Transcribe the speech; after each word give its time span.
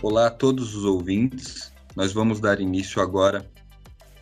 Olá 0.00 0.28
a 0.28 0.30
todos 0.30 0.76
os 0.76 0.84
ouvintes. 0.84 1.72
Nós 1.96 2.12
vamos 2.12 2.38
dar 2.38 2.60
início 2.60 3.02
agora 3.02 3.44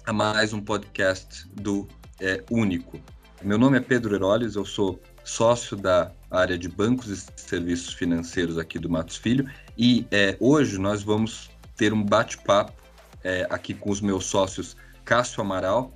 a 0.06 0.12
mais 0.12 0.54
um 0.54 0.60
podcast 0.60 1.46
do 1.52 1.86
é, 2.18 2.42
Único. 2.50 2.98
Meu 3.42 3.58
nome 3.58 3.76
é 3.76 3.80
Pedro 3.80 4.14
Heroles, 4.14 4.54
eu 4.54 4.64
sou 4.64 4.98
sócio 5.22 5.76
da 5.76 6.10
área 6.30 6.56
de 6.56 6.66
bancos 6.66 7.08
e 7.08 7.16
serviços 7.38 7.92
financeiros 7.92 8.56
aqui 8.56 8.78
do 8.78 8.88
Matos 8.88 9.16
Filho 9.16 9.50
e 9.76 10.06
é, 10.10 10.34
hoje 10.40 10.78
nós 10.78 11.02
vamos 11.02 11.50
ter 11.76 11.92
um 11.92 12.02
bate-papo 12.02 12.82
é, 13.22 13.46
aqui 13.50 13.74
com 13.74 13.90
os 13.90 14.00
meus 14.00 14.24
sócios 14.24 14.78
Cássio 15.04 15.42
Amaral, 15.42 15.94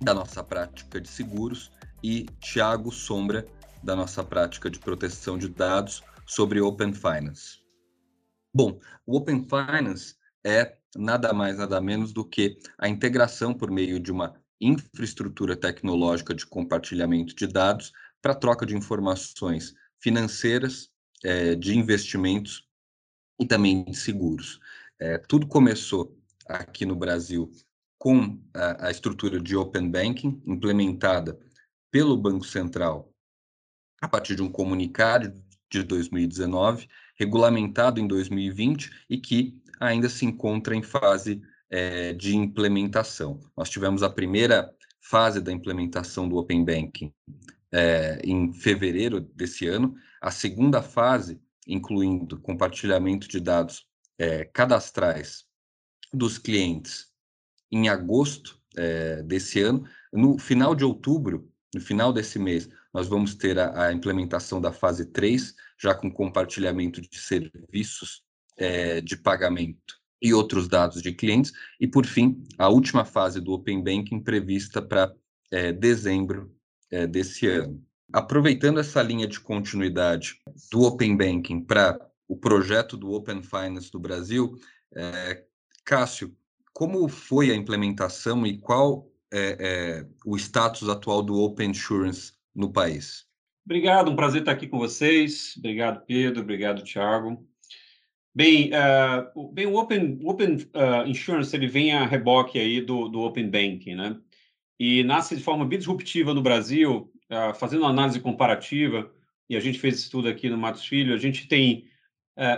da 0.00 0.14
nossa 0.14 0.42
prática 0.42 0.98
de 0.98 1.08
seguros, 1.08 1.70
e 2.02 2.24
Tiago 2.40 2.90
Sombra, 2.90 3.46
da 3.82 3.94
nossa 3.94 4.24
prática 4.24 4.70
de 4.70 4.78
proteção 4.78 5.36
de 5.36 5.48
dados, 5.48 6.02
sobre 6.24 6.58
Open 6.58 6.94
Finance. 6.94 7.59
Bom, 8.52 8.80
o 9.06 9.16
Open 9.16 9.44
Finance 9.44 10.16
é 10.44 10.76
nada 10.96 11.32
mais, 11.32 11.58
nada 11.58 11.80
menos 11.80 12.12
do 12.12 12.24
que 12.24 12.58
a 12.78 12.88
integração 12.88 13.54
por 13.54 13.70
meio 13.70 14.00
de 14.00 14.10
uma 14.10 14.34
infraestrutura 14.60 15.56
tecnológica 15.56 16.34
de 16.34 16.44
compartilhamento 16.44 17.34
de 17.34 17.46
dados 17.46 17.92
para 18.20 18.34
troca 18.34 18.66
de 18.66 18.76
informações 18.76 19.74
financeiras, 20.00 20.90
é, 21.22 21.54
de 21.54 21.78
investimentos 21.78 22.66
e 23.38 23.46
também 23.46 23.84
de 23.84 23.96
seguros. 23.96 24.58
É, 24.98 25.16
tudo 25.16 25.46
começou 25.46 26.18
aqui 26.46 26.84
no 26.84 26.96
Brasil 26.96 27.50
com 27.98 28.38
a, 28.52 28.88
a 28.88 28.90
estrutura 28.90 29.40
de 29.40 29.56
Open 29.56 29.90
Banking, 29.90 30.42
implementada 30.46 31.38
pelo 31.90 32.16
Banco 32.16 32.44
Central 32.44 33.12
a 34.00 34.08
partir 34.08 34.34
de 34.34 34.42
um 34.42 34.50
comunicado 34.50 35.32
de 35.70 35.82
2019 35.82 36.88
regulamentado 37.20 38.00
em 38.00 38.06
2020 38.06 38.90
e 39.10 39.18
que 39.18 39.54
ainda 39.78 40.08
se 40.08 40.24
encontra 40.24 40.74
em 40.74 40.82
fase 40.82 41.42
é, 41.68 42.14
de 42.14 42.34
implementação. 42.34 43.38
Nós 43.54 43.68
tivemos 43.68 44.02
a 44.02 44.08
primeira 44.08 44.74
fase 45.02 45.38
da 45.38 45.52
implementação 45.52 46.26
do 46.26 46.38
Open 46.38 46.64
Banking 46.64 47.12
é, 47.70 48.20
em 48.24 48.54
fevereiro 48.54 49.20
desse 49.20 49.66
ano, 49.66 49.94
a 50.20 50.30
segunda 50.30 50.80
fase, 50.80 51.38
incluindo 51.66 52.40
compartilhamento 52.40 53.28
de 53.28 53.38
dados 53.38 53.86
é, 54.18 54.46
cadastrais 54.46 55.44
dos 56.12 56.38
clientes, 56.38 57.08
em 57.70 57.90
agosto 57.90 58.58
é, 58.76 59.22
desse 59.22 59.60
ano. 59.60 59.84
No 60.10 60.38
final 60.38 60.74
de 60.74 60.84
outubro, 60.84 61.50
no 61.74 61.80
final 61.82 62.14
desse 62.14 62.38
mês, 62.38 62.68
nós 62.92 63.08
vamos 63.08 63.34
ter 63.34 63.58
a, 63.58 63.86
a 63.86 63.92
implementação 63.92 64.60
da 64.60 64.72
fase 64.72 65.06
3, 65.06 65.54
já 65.78 65.94
com 65.94 66.10
compartilhamento 66.10 67.00
de 67.00 67.18
serviços 67.18 68.22
é, 68.56 69.00
de 69.00 69.16
pagamento 69.16 69.94
e 70.20 70.34
outros 70.34 70.68
dados 70.68 71.00
de 71.00 71.12
clientes. 71.12 71.52
E, 71.80 71.86
por 71.86 72.04
fim, 72.04 72.42
a 72.58 72.68
última 72.68 73.04
fase 73.04 73.40
do 73.40 73.52
Open 73.52 73.82
Banking 73.82 74.20
prevista 74.20 74.82
para 74.82 75.12
é, 75.50 75.72
dezembro 75.72 76.54
é, 76.90 77.06
desse 77.06 77.46
ano. 77.46 77.82
Aproveitando 78.12 78.80
essa 78.80 79.02
linha 79.02 79.26
de 79.26 79.40
continuidade 79.40 80.40
do 80.70 80.82
Open 80.82 81.16
Banking 81.16 81.60
para 81.60 81.98
o 82.28 82.36
projeto 82.36 82.96
do 82.96 83.12
Open 83.12 83.42
Finance 83.42 83.90
do 83.90 83.98
Brasil, 83.98 84.58
é, 84.94 85.44
Cássio, 85.84 86.36
como 86.72 87.08
foi 87.08 87.50
a 87.50 87.54
implementação 87.54 88.46
e 88.46 88.58
qual 88.58 89.08
é, 89.32 89.56
é, 89.60 90.06
o 90.24 90.36
status 90.36 90.88
atual 90.88 91.22
do 91.22 91.36
Open 91.36 91.70
Insurance 91.70 92.32
no 92.60 92.72
país. 92.72 93.26
Obrigado, 93.64 94.10
um 94.10 94.16
prazer 94.16 94.40
estar 94.40 94.52
aqui 94.52 94.66
com 94.66 94.78
vocês. 94.78 95.54
Obrigado, 95.58 96.04
Pedro. 96.06 96.42
Obrigado, 96.42 96.82
Thiago. 96.84 97.46
Bem, 98.34 98.70
uh, 98.70 99.52
bem 99.52 99.66
o 99.66 99.74
Open, 99.76 100.20
Open 100.24 100.54
uh, 100.54 101.06
Insurance 101.06 101.54
ele 101.54 101.66
vem 101.66 101.92
a 101.92 102.06
reboque 102.06 102.58
aí 102.58 102.80
do, 102.80 103.08
do 103.08 103.20
Open 103.22 103.50
Banking, 103.50 103.96
né? 103.96 104.16
E 104.78 105.02
nasce 105.02 105.36
de 105.36 105.42
forma 105.42 105.64
bem 105.64 105.78
disruptiva 105.78 106.32
no 106.32 106.40
Brasil, 106.40 107.12
uh, 107.30 107.54
fazendo 107.54 107.80
uma 107.80 107.90
análise 107.90 108.20
comparativa, 108.20 109.12
e 109.48 109.56
a 109.56 109.60
gente 109.60 109.80
fez 109.80 109.94
esse 109.94 110.04
estudo 110.04 110.28
aqui 110.28 110.48
no 110.48 110.56
Matos 110.56 110.84
Filho, 110.84 111.12
a 111.12 111.18
gente 111.18 111.48
tem 111.48 111.88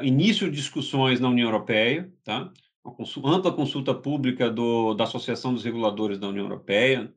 início 0.03 0.49
de 0.49 0.57
discussões 0.57 1.19
na 1.19 1.29
União 1.29 1.49
Europeia, 1.49 2.13
tá? 2.23 2.53
Uma 2.85 2.95
consulta, 2.95 3.29
ampla 3.29 3.53
consulta 3.53 3.93
pública 3.93 4.49
do, 4.49 4.95
da 4.95 5.05
Associação 5.05 5.53
dos 5.53 5.65
Reguladores 5.65 6.21
da 6.21 6.29
União 6.29 6.45
Europeia 6.45 7.13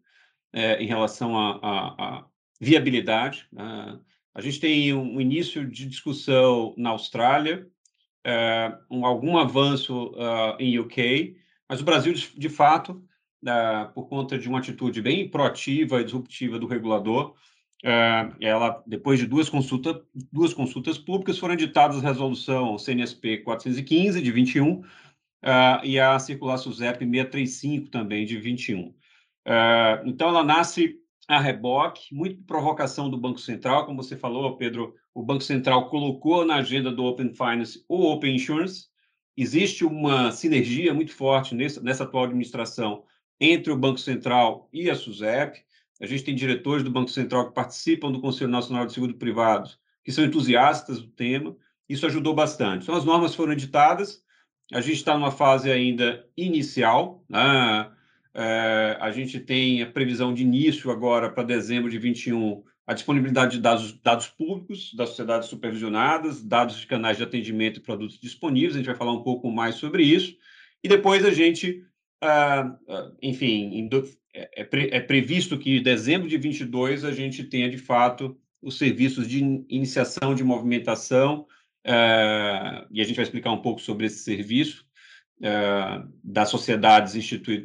é, 0.51 0.81
em 0.81 0.88
relação 0.88 1.38
a 1.38 2.25
viabilidade. 2.59 3.47
Uh, 3.53 3.99
a 4.33 4.41
gente 4.41 4.59
tem 4.59 4.93
um 4.93 5.19
início 5.19 5.66
de 5.66 5.85
discussão 5.85 6.73
na 6.77 6.89
Austrália, 6.89 7.67
uh, 8.25 8.95
um, 8.95 9.05
algum 9.05 9.38
avanço 9.38 10.07
uh, 10.07 10.55
em 10.59 10.77
UK, 10.79 11.38
mas 11.69 11.81
o 11.81 11.85
Brasil, 11.85 12.13
de, 12.13 12.38
de 12.38 12.49
fato, 12.49 13.03
por 13.94 14.07
conta 14.07 14.39
de 14.39 14.49
uma 14.49 14.57
atitude 14.57 15.03
bem 15.03 15.29
proativa 15.29 16.01
e 16.01 16.03
disruptiva 16.03 16.57
do 16.57 16.65
regulador, 16.65 17.35
ela, 18.41 18.83
depois 18.88 19.19
de 19.19 19.27
duas, 19.27 19.49
consulta, 19.49 20.01
duas 20.33 20.51
consultas 20.51 20.97
públicas, 20.97 21.38
foram 21.38 21.53
editadas 21.53 21.97
a 21.97 22.07
resolução 22.07 22.75
CNSP 22.79 23.39
415, 23.39 24.19
de 24.19 24.31
21, 24.31 24.81
e 25.83 25.99
a 25.99 26.17
circular 26.17 26.57
SUSEP 26.57 27.05
635, 27.05 27.89
também, 27.89 28.25
de 28.25 28.39
21. 28.39 28.95
então, 30.05 30.29
ela 30.29 30.44
nasce 30.44 30.99
a 31.28 31.40
reboque, 31.40 32.13
muito 32.13 32.44
provocação 32.44 33.09
do 33.09 33.18
Banco 33.18 33.40
Central, 33.40 33.86
como 33.86 34.02
você 34.02 34.16
falou, 34.16 34.58
Pedro, 34.58 34.94
o 35.13 35.24
Banco 35.24 35.44
Central 35.44 35.90
colocou 35.90 36.46
na 36.46 36.56
agenda 36.56 36.91
do 36.91 37.03
Open 37.03 37.34
Finance 37.34 37.84
o 37.88 38.12
Open 38.12 38.36
Insurance. 38.36 38.88
Existe 39.36 39.84
uma 39.84 40.31
sinergia 40.31 40.94
muito 40.94 41.13
forte 41.13 41.56
nessa, 41.56 41.81
nessa 41.81 42.03
atual 42.03 42.25
administração 42.25 43.03
entre 43.40 43.72
o 43.72 43.78
Banco 43.78 44.00
Central 44.00 44.69
e 44.72 44.90
a 44.90 44.96
SUSEP. 44.96 45.63
A 46.02 46.06
gente 46.06 46.24
tem 46.24 46.36
diretores 46.36 46.84
do 46.84 46.91
Banco 46.91 47.09
Central 47.09 47.47
que 47.47 47.56
participam 47.56 48.12
do 48.12 48.22
Conselho 48.22 48.50
Nacional 48.50 48.86
de 48.86 48.94
Seguro 48.94 49.16
Privado, 49.16 49.69
que 50.03 50.12
são 50.12 50.24
entusiastas 50.24 51.02
do 51.02 51.07
tema. 51.07 51.56
Isso 51.88 52.06
ajudou 52.06 52.34
bastante. 52.34 52.84
Então, 52.84 52.96
as 52.96 53.06
normas 53.06 53.34
foram 53.34 53.53
editadas, 53.53 54.24
a 54.74 54.81
gente 54.81 54.97
está 54.97 55.13
numa 55.13 55.31
fase 55.31 55.72
ainda 55.72 56.28
inicial, 56.36 57.24
né? 57.30 57.92
É, 58.38 58.97
a 59.00 59.12
gente 59.12 59.40
tem 59.40 59.81
a 59.81 59.90
previsão 59.90 60.34
de 60.34 60.44
início 60.44 60.91
agora 60.91 61.29
para 61.29 61.44
dezembro 61.44 61.90
de 61.90 61.97
21, 61.97 62.62
a 62.85 62.94
disponibilidade 62.94 63.56
de 63.56 63.62
dados, 63.62 63.94
dados 64.01 64.28
públicos 64.28 64.94
das 64.94 65.09
sociedades 65.09 65.47
supervisionadas, 65.47 66.44
dados 66.44 66.78
de 66.78 66.85
canais 66.85 67.16
de 67.16 67.24
atendimento 67.24 67.79
e 67.79 67.84
produtos 67.84 68.19
disponíveis, 68.19 68.75
a 68.75 68.78
gente 68.78 68.88
vai 68.88 68.95
falar 68.95 69.13
um 69.13 69.24
pouco 69.24 69.50
mais 69.50 69.75
sobre 69.75 70.03
isso, 70.03 70.35
e 70.84 70.90
depois 70.90 71.24
a 71.24 71.31
gente, 71.31 71.81
ah, 72.22 72.78
ah 72.90 73.12
enfim, 73.22 73.90
é, 74.34 74.50
é, 74.62 74.68
é, 74.97 75.00
previsto 75.00 75.57
que 75.57 75.78
em 75.78 75.81
dezembro 75.81 76.28
de 76.28 76.38
22 76.38 77.06
a 77.06 77.13
gente 77.13 77.41
tenha, 77.45 77.69
de 77.69 77.78
fato, 77.78 78.38
os 78.62 78.78
serviços 78.78 79.29
de 79.29 79.40
iniciação 79.69 80.35
de 80.35 80.44
movimentação, 80.44 81.47
ah, 81.85 82.85
e 82.91 83.00
a 83.00 83.03
gente 83.06 83.16
vai 83.16 83.24
explicar 83.24 83.53
um 83.53 83.62
pouco 83.62 83.79
sobre 83.79 84.07
esse 84.07 84.19
serviço, 84.19 84.84
das 86.23 86.50
sociedades 86.50 87.16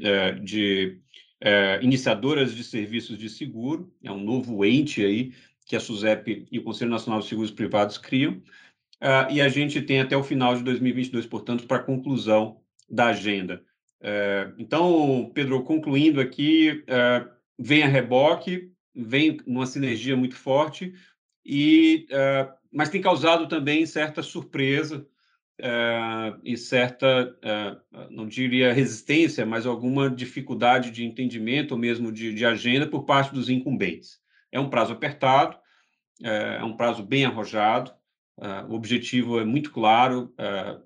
é, 0.02 0.32
de 0.32 0.98
é, 1.40 1.78
iniciadoras 1.82 2.54
de 2.54 2.64
serviços 2.64 3.16
de 3.16 3.28
seguro, 3.28 3.92
é 4.02 4.10
um 4.10 4.22
novo 4.22 4.64
ente 4.64 5.04
aí 5.04 5.32
que 5.66 5.76
a 5.76 5.80
SUSEP 5.80 6.46
e 6.50 6.58
o 6.58 6.64
Conselho 6.64 6.90
Nacional 6.90 7.20
de 7.20 7.28
Seguros 7.28 7.50
Privados 7.50 7.96
criam, 7.96 8.42
e 9.30 9.40
a 9.40 9.48
gente 9.48 9.80
tem 9.80 10.00
até 10.00 10.16
o 10.16 10.22
final 10.22 10.56
de 10.56 10.64
2022, 10.64 11.26
portanto, 11.26 11.64
para 11.66 11.76
a 11.76 11.82
conclusão 11.82 12.60
da 12.88 13.06
agenda. 13.06 13.62
então, 14.58 15.30
Pedro, 15.32 15.62
concluindo 15.62 16.20
aqui, 16.20 16.84
vem 17.56 17.84
a 17.84 17.86
reboque, 17.86 18.72
vem 18.92 19.38
numa 19.46 19.64
sinergia 19.64 20.16
muito 20.16 20.34
forte, 20.34 20.92
e, 21.46 22.08
mas 22.72 22.88
tem 22.88 23.00
causado 23.00 23.46
também 23.46 23.86
certa 23.86 24.24
surpresa 24.24 25.06
uh, 25.60 26.40
e 26.42 26.56
certa, 26.56 27.36
uh, 27.44 28.06
não 28.10 28.26
diria 28.26 28.72
resistência, 28.72 29.46
mas 29.46 29.66
alguma 29.66 30.10
dificuldade 30.10 30.90
de 30.90 31.04
entendimento 31.04 31.72
ou 31.72 31.78
mesmo 31.78 32.10
de, 32.10 32.34
de 32.34 32.44
agenda 32.44 32.86
por 32.86 33.04
parte 33.04 33.32
dos 33.32 33.48
incumbentes. 33.48 34.18
É 34.50 34.58
um 34.58 34.68
prazo 34.68 34.92
apertado, 34.92 35.56
uh, 36.22 36.26
é 36.26 36.64
um 36.64 36.76
prazo 36.76 37.02
bem 37.02 37.24
arrojado, 37.24 37.92
o 38.70 38.74
objetivo 38.74 39.38
é 39.38 39.44
muito 39.44 39.70
claro, 39.70 40.32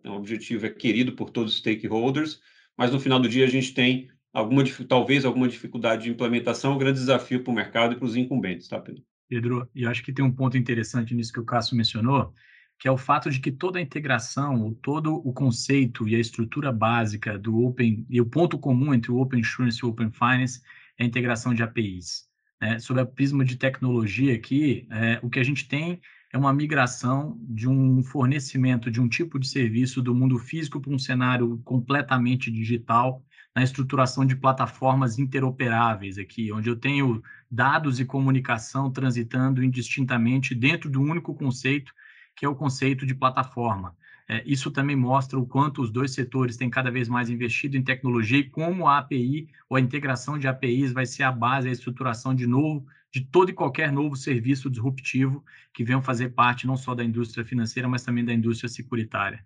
o 0.05 0.11
objetivo 0.11 0.67
é 0.67 0.71
querido 0.71 1.13
por 1.13 1.31
todos 1.31 1.53
os 1.53 1.59
stakeholders, 1.61 2.41
mas 2.77 2.91
no 2.91 2.99
final 2.99 3.21
do 3.21 3.29
dia 3.29 3.45
a 3.45 3.49
gente 3.49 3.73
tem 3.73 4.11
alguma 4.33 4.65
talvez 4.89 5.25
alguma 5.25 5.47
dificuldade 5.47 6.03
de 6.03 6.11
implementação, 6.11 6.75
um 6.75 6.79
grande 6.79 6.99
desafio 6.99 7.45
para 7.45 7.53
o 7.53 7.55
mercado 7.55 7.95
e 7.95 7.97
para 7.97 8.07
os 8.07 8.17
incumbentes, 8.17 8.67
tá, 8.67 8.81
Pedro? 8.81 9.05
Pedro, 9.29 9.71
e 9.73 9.87
acho 9.87 10.03
que 10.03 10.13
tem 10.13 10.25
um 10.25 10.33
ponto 10.33 10.59
interessante 10.59 11.15
nisso 11.15 11.33
que 11.33 11.39
o 11.39 11.45
Cássio 11.45 11.77
mencionou, 11.77 12.35
que 12.79 12.89
é 12.89 12.91
o 12.91 12.99
fato 12.99 13.31
de 13.31 13.41
que 13.41 13.51
toda 13.51 13.79
a 13.79 13.83
integração, 13.83 14.75
todo 14.83 15.15
o 15.15 15.33
conceito 15.33 16.09
e 16.09 16.15
a 16.15 16.19
estrutura 16.19 16.73
básica 16.73 17.39
do 17.39 17.65
Open, 17.65 18.07
e 18.09 18.21
o 18.21 18.27
ponto 18.27 18.59
comum 18.59 18.93
entre 18.93 19.11
o 19.11 19.19
Open 19.19 19.41
Insurance 19.41 19.79
e 19.83 19.87
o 19.87 19.91
Open 19.91 20.11
Finance 20.11 20.61
é 20.99 21.05
a 21.05 21.07
integração 21.07 21.55
de 21.55 21.63
APIs. 21.63 22.29
Né? 22.61 22.79
Sob 22.79 23.01
a 23.01 23.07
prisma 23.07 23.45
de 23.45 23.57
tecnologia 23.57 24.35
aqui, 24.35 24.87
é, 24.91 25.19
o 25.23 25.31
que 25.31 25.39
a 25.39 25.45
gente 25.45 25.67
tem 25.69 26.01
é 26.33 26.39
uma 26.39 26.53
migração 26.53 27.39
de 27.41 27.69
um 27.69 28.03
fornecimento 28.03 28.91
de 28.91 29.01
um 29.01 29.09
tipo 29.09 29.39
de 29.39 29.47
serviço 29.47 30.03
do 30.03 30.15
mundo 30.15 30.39
físico 30.39 30.81
para 30.81 30.93
um 30.93 30.99
cenário 30.99 31.61
completamente 31.65 32.51
digital, 32.51 33.25
na 33.55 33.63
estruturação 33.63 34.27
de 34.27 34.35
plataformas 34.35 35.17
interoperáveis 35.19 36.19
aqui, 36.19 36.51
onde 36.53 36.69
eu 36.69 36.75
tenho 36.75 37.23
dados 37.49 38.01
e 38.01 38.05
comunicação 38.05 38.91
transitando 38.91 39.63
indistintamente 39.63 40.57
dentro 40.57 40.91
do 40.91 41.01
único 41.01 41.33
conceito, 41.35 41.93
que 42.37 42.45
é 42.45 42.49
o 42.49 42.55
conceito 42.55 43.07
de 43.07 43.15
plataforma. 43.15 43.97
É, 44.27 44.43
isso 44.47 44.71
também 44.71 44.97
mostra 44.97 45.39
o 45.39 45.47
quanto 45.47 45.83
os 45.83 45.91
dois 45.91 46.13
setores 46.13 46.57
têm 46.57 46.71
cada 46.71 46.91
vez 46.91 47.09
mais 47.09 47.29
investido 47.29 47.77
em 47.77 47.83
tecnologia 47.83 48.39
e 48.39 48.49
como 48.49 48.89
a 48.89 48.99
API 48.99 49.49
ou 49.69 49.77
a 49.77 49.81
integração 49.81 50.39
de 50.39 50.49
APIs 50.49 50.93
vai 50.93 51.05
ser 51.05 51.25
a 51.25 51.33
base, 51.33 51.69
a 51.69 51.73
estruturação 51.73 52.35
de 52.35 52.47
novo, 52.47 52.87
de 53.13 53.21
todo 53.21 53.51
e 53.51 53.55
qualquer 53.55 53.93
novo 53.93 54.17
serviço 54.17 54.71
disruptivo 54.71 55.45
que 55.73 55.85
venham 55.85 56.03
fazer 56.03 56.31
parte 56.31 56.67
não 56.67 56.77
só 56.77 56.95
da 56.95 57.05
indústria 57.05 57.45
financeira, 57.45 57.89
mas 57.89 58.03
também 58.03 58.25
da 58.25 58.33
indústria 58.33 58.69
securitária. 58.69 59.45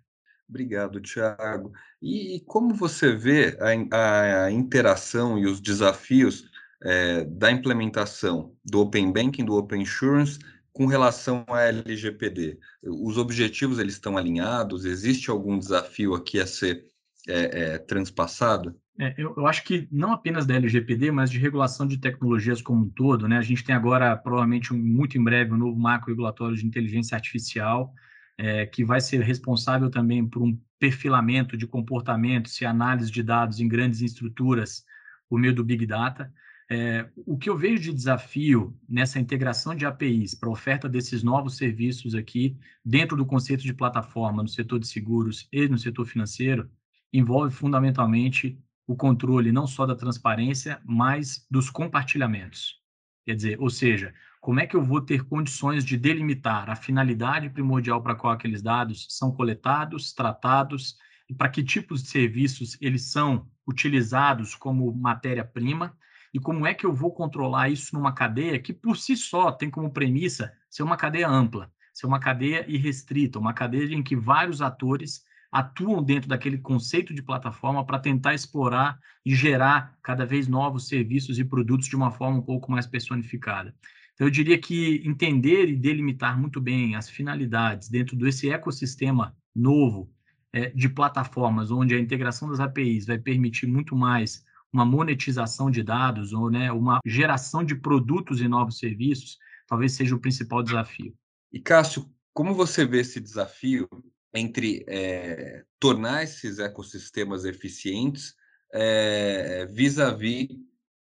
Obrigado, 0.49 0.99
Tiago. 0.99 1.71
E, 2.01 2.41
como 2.47 2.73
você 2.73 3.15
vê 3.15 3.55
a, 3.91 4.45
a 4.45 4.51
interação 4.51 5.37
e 5.37 5.45
os 5.45 5.59
desafios 5.59 6.49
é, 6.81 7.23
da 7.25 7.51
implementação 7.51 8.55
do 8.65 8.79
Open 8.79 9.11
Banking, 9.11 9.45
do 9.45 9.55
Open 9.55 9.83
Insurance, 9.83 10.39
com 10.71 10.85
relação 10.85 11.45
à 11.47 11.61
LGPD? 11.61 12.59
Os 12.83 13.17
objetivos 13.17 13.79
eles 13.79 13.93
estão 13.93 14.17
alinhados? 14.17 14.85
Existe 14.85 15.29
algum 15.29 15.57
desafio 15.57 16.13
aqui 16.13 16.39
a 16.39 16.47
ser 16.47 16.85
é, 17.27 17.73
é, 17.73 17.77
transpassado? 17.77 18.75
É, 18.99 19.13
eu, 19.17 19.33
eu, 19.37 19.47
acho 19.47 19.63
que 19.63 19.87
não 19.89 20.11
apenas 20.11 20.45
da 20.45 20.55
LGPD, 20.55 21.09
mas 21.09 21.31
de 21.31 21.39
regulação 21.39 21.87
de 21.87 21.97
tecnologias 21.97 22.61
como 22.61 22.85
um 22.85 22.89
todo. 22.89 23.27
Né? 23.27 23.37
A 23.37 23.41
gente 23.41 23.63
tem 23.63 23.73
agora, 23.73 24.15
provavelmente, 24.17 24.73
um, 24.73 24.77
muito 24.77 25.17
em 25.17 25.23
breve, 25.23 25.53
um 25.53 25.57
novo 25.57 25.79
marco 25.79 26.07
regulatório 26.07 26.57
de 26.57 26.65
inteligência 26.65 27.15
artificial, 27.15 27.93
é, 28.37 28.65
que 28.65 28.83
vai 28.83 28.99
ser 28.99 29.21
responsável 29.21 29.89
também 29.89 30.27
por 30.27 30.41
um 30.41 30.59
perfilamento 30.77 31.55
de 31.55 31.65
comportamentos 31.65 32.59
e 32.59 32.65
análise 32.65 33.11
de 33.11 33.23
dados 33.23 33.59
em 33.59 33.67
grandes 33.67 34.01
estruturas 34.01 34.83
por 35.29 35.39
meio 35.39 35.53
do 35.53 35.63
Big 35.63 35.85
Data. 35.85 36.33
É, 36.71 37.09
o 37.25 37.35
que 37.35 37.49
eu 37.49 37.57
vejo 37.57 37.81
de 37.81 37.93
desafio 37.93 38.77
nessa 38.87 39.19
integração 39.19 39.73
de 39.73 39.87
APIs 39.87 40.35
para 40.35 40.51
oferta 40.51 40.87
desses 40.87 41.23
novos 41.23 41.57
serviços 41.57 42.13
aqui, 42.13 42.55
dentro 42.85 43.17
do 43.17 43.25
conceito 43.25 43.63
de 43.63 43.73
plataforma 43.73 44.43
no 44.43 44.47
setor 44.47 44.79
de 44.79 44.87
seguros 44.87 45.47
e 45.51 45.67
no 45.67 45.79
setor 45.79 46.05
financeiro, 46.05 46.69
envolve 47.11 47.51
fundamentalmente 47.51 48.61
o 48.85 48.95
controle 48.95 49.51
não 49.51 49.65
só 49.65 49.83
da 49.83 49.95
transparência, 49.95 50.79
mas 50.85 51.43
dos 51.49 51.71
compartilhamentos. 51.71 52.79
Quer 53.25 53.35
dizer, 53.35 53.59
ou 53.59 53.69
seja, 53.71 54.13
como 54.39 54.59
é 54.59 54.67
que 54.67 54.75
eu 54.75 54.83
vou 54.83 55.01
ter 55.01 55.23
condições 55.23 55.83
de 55.83 55.97
delimitar 55.97 56.69
a 56.69 56.75
finalidade 56.75 57.49
primordial 57.49 58.01
para 58.01 58.15
qual 58.15 58.33
aqueles 58.33 58.61
dados 58.61 59.07
são 59.09 59.31
coletados, 59.31 60.13
tratados 60.13 60.97
e 61.27 61.33
para 61.33 61.49
que 61.49 61.63
tipos 61.63 62.03
de 62.03 62.09
serviços 62.09 62.77
eles 62.79 63.11
são 63.11 63.47
utilizados 63.67 64.53
como 64.53 64.93
matéria-prima 64.93 65.97
e 66.33 66.39
como 66.39 66.65
é 66.65 66.73
que 66.73 66.85
eu 66.85 66.93
vou 66.93 67.11
controlar 67.11 67.69
isso 67.69 67.95
numa 67.95 68.13
cadeia 68.13 68.59
que 68.59 68.73
por 68.73 68.97
si 68.97 69.15
só 69.15 69.51
tem 69.51 69.69
como 69.69 69.91
premissa 69.91 70.51
ser 70.69 70.83
uma 70.83 70.97
cadeia 70.97 71.27
ampla, 71.27 71.71
ser 71.93 72.05
uma 72.05 72.19
cadeia 72.19 72.65
irrestrita, 72.67 73.39
uma 73.39 73.53
cadeia 73.53 73.93
em 73.93 74.03
que 74.03 74.15
vários 74.15 74.61
atores 74.61 75.23
atuam 75.51 76.03
dentro 76.03 76.29
daquele 76.29 76.57
conceito 76.57 77.13
de 77.13 77.23
plataforma 77.23 77.85
para 77.85 77.99
tentar 77.99 78.33
explorar 78.33 78.99
e 79.25 79.33
gerar 79.33 79.97
cada 80.03 80.25
vez 80.25 80.47
novos 80.47 80.87
serviços 80.87 81.39
e 81.39 81.43
produtos 81.43 81.87
de 81.87 81.95
uma 81.95 82.11
forma 82.11 82.37
um 82.37 82.41
pouco 82.41 82.71
mais 82.71 82.85
personificada. 82.85 83.75
Então, 84.13 84.27
eu 84.27 84.31
diria 84.31 84.59
que 84.59 85.01
entender 85.05 85.69
e 85.69 85.75
delimitar 85.75 86.37
muito 86.37 86.59
bem 86.59 86.95
as 86.95 87.09
finalidades 87.09 87.89
dentro 87.89 88.15
desse 88.15 88.49
ecossistema 88.51 89.35
novo 89.55 90.11
é, 90.51 90.69
de 90.69 90.89
plataformas, 90.89 91.71
onde 91.71 91.95
a 91.95 91.99
integração 91.99 92.49
das 92.49 92.59
APIs 92.59 93.05
vai 93.05 93.17
permitir 93.17 93.65
muito 93.65 93.95
mais 93.95 94.43
uma 94.71 94.85
monetização 94.85 95.69
de 95.69 95.83
dados 95.83 96.33
ou 96.33 96.49
né, 96.49 96.71
uma 96.71 96.99
geração 97.05 97.63
de 97.63 97.75
produtos 97.75 98.39
e 98.41 98.47
novos 98.47 98.77
serviços, 98.77 99.37
talvez 99.67 99.93
seja 99.93 100.15
o 100.15 100.19
principal 100.19 100.63
desafio. 100.63 101.13
E 101.51 101.59
Cássio, 101.59 102.09
como 102.33 102.53
você 102.53 102.85
vê 102.85 103.01
esse 103.01 103.19
desafio 103.19 103.87
entre 104.33 104.85
é, 104.87 105.63
tornar 105.79 106.23
esses 106.23 106.59
ecossistemas 106.59 107.45
eficientes 107.45 108.35
é, 108.71 109.65
vis-à-vis 109.65 110.47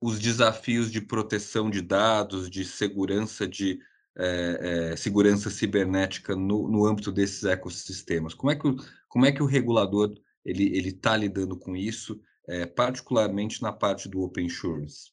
os 0.02 0.20
desafios 0.20 0.92
de 0.92 1.02
proteção 1.02 1.70
de 1.70 1.82
dados, 1.82 2.50
de 2.50 2.66
segurança 2.66 3.48
de 3.48 3.80
é, 4.18 4.96
segurança 4.96 5.50
cibernética 5.50 6.36
no, 6.36 6.70
no 6.70 6.86
âmbito 6.86 7.12
desses 7.12 7.44
ecossistemas. 7.44 8.34
Como 8.34 8.52
é 8.52 8.56
que 8.56 8.68
o, 8.68 8.76
como 9.10 9.26
é 9.26 9.32
que 9.32 9.44
o 9.44 9.46
regulador 9.46 10.14
ele 10.44 10.78
ele 10.78 10.90
está 10.90 11.18
lidando 11.18 11.58
com 11.58 11.76
isso, 11.76 12.22
é, 12.48 12.66
particularmente 12.66 13.62
na 13.62 13.72
parte 13.72 14.08
do 14.08 14.22
open 14.22 14.46
insurance? 14.46 15.12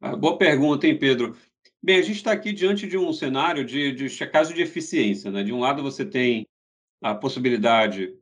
Ah, 0.00 0.14
boa 0.14 0.38
pergunta, 0.38 0.86
hein, 0.86 0.98
Pedro? 0.98 1.36
Bem, 1.82 1.98
a 1.98 2.02
gente 2.02 2.16
está 2.16 2.32
aqui 2.32 2.52
diante 2.52 2.86
de 2.86 2.96
um 2.98 3.12
cenário 3.12 3.64
de, 3.64 3.92
de 3.92 4.08
checagem 4.08 4.54
de 4.54 4.62
eficiência. 4.62 5.30
Né? 5.30 5.42
De 5.42 5.52
um 5.52 5.60
lado, 5.60 5.82
você 5.82 6.04
tem 6.04 6.46
a 7.00 7.14
possibilidade 7.14 8.16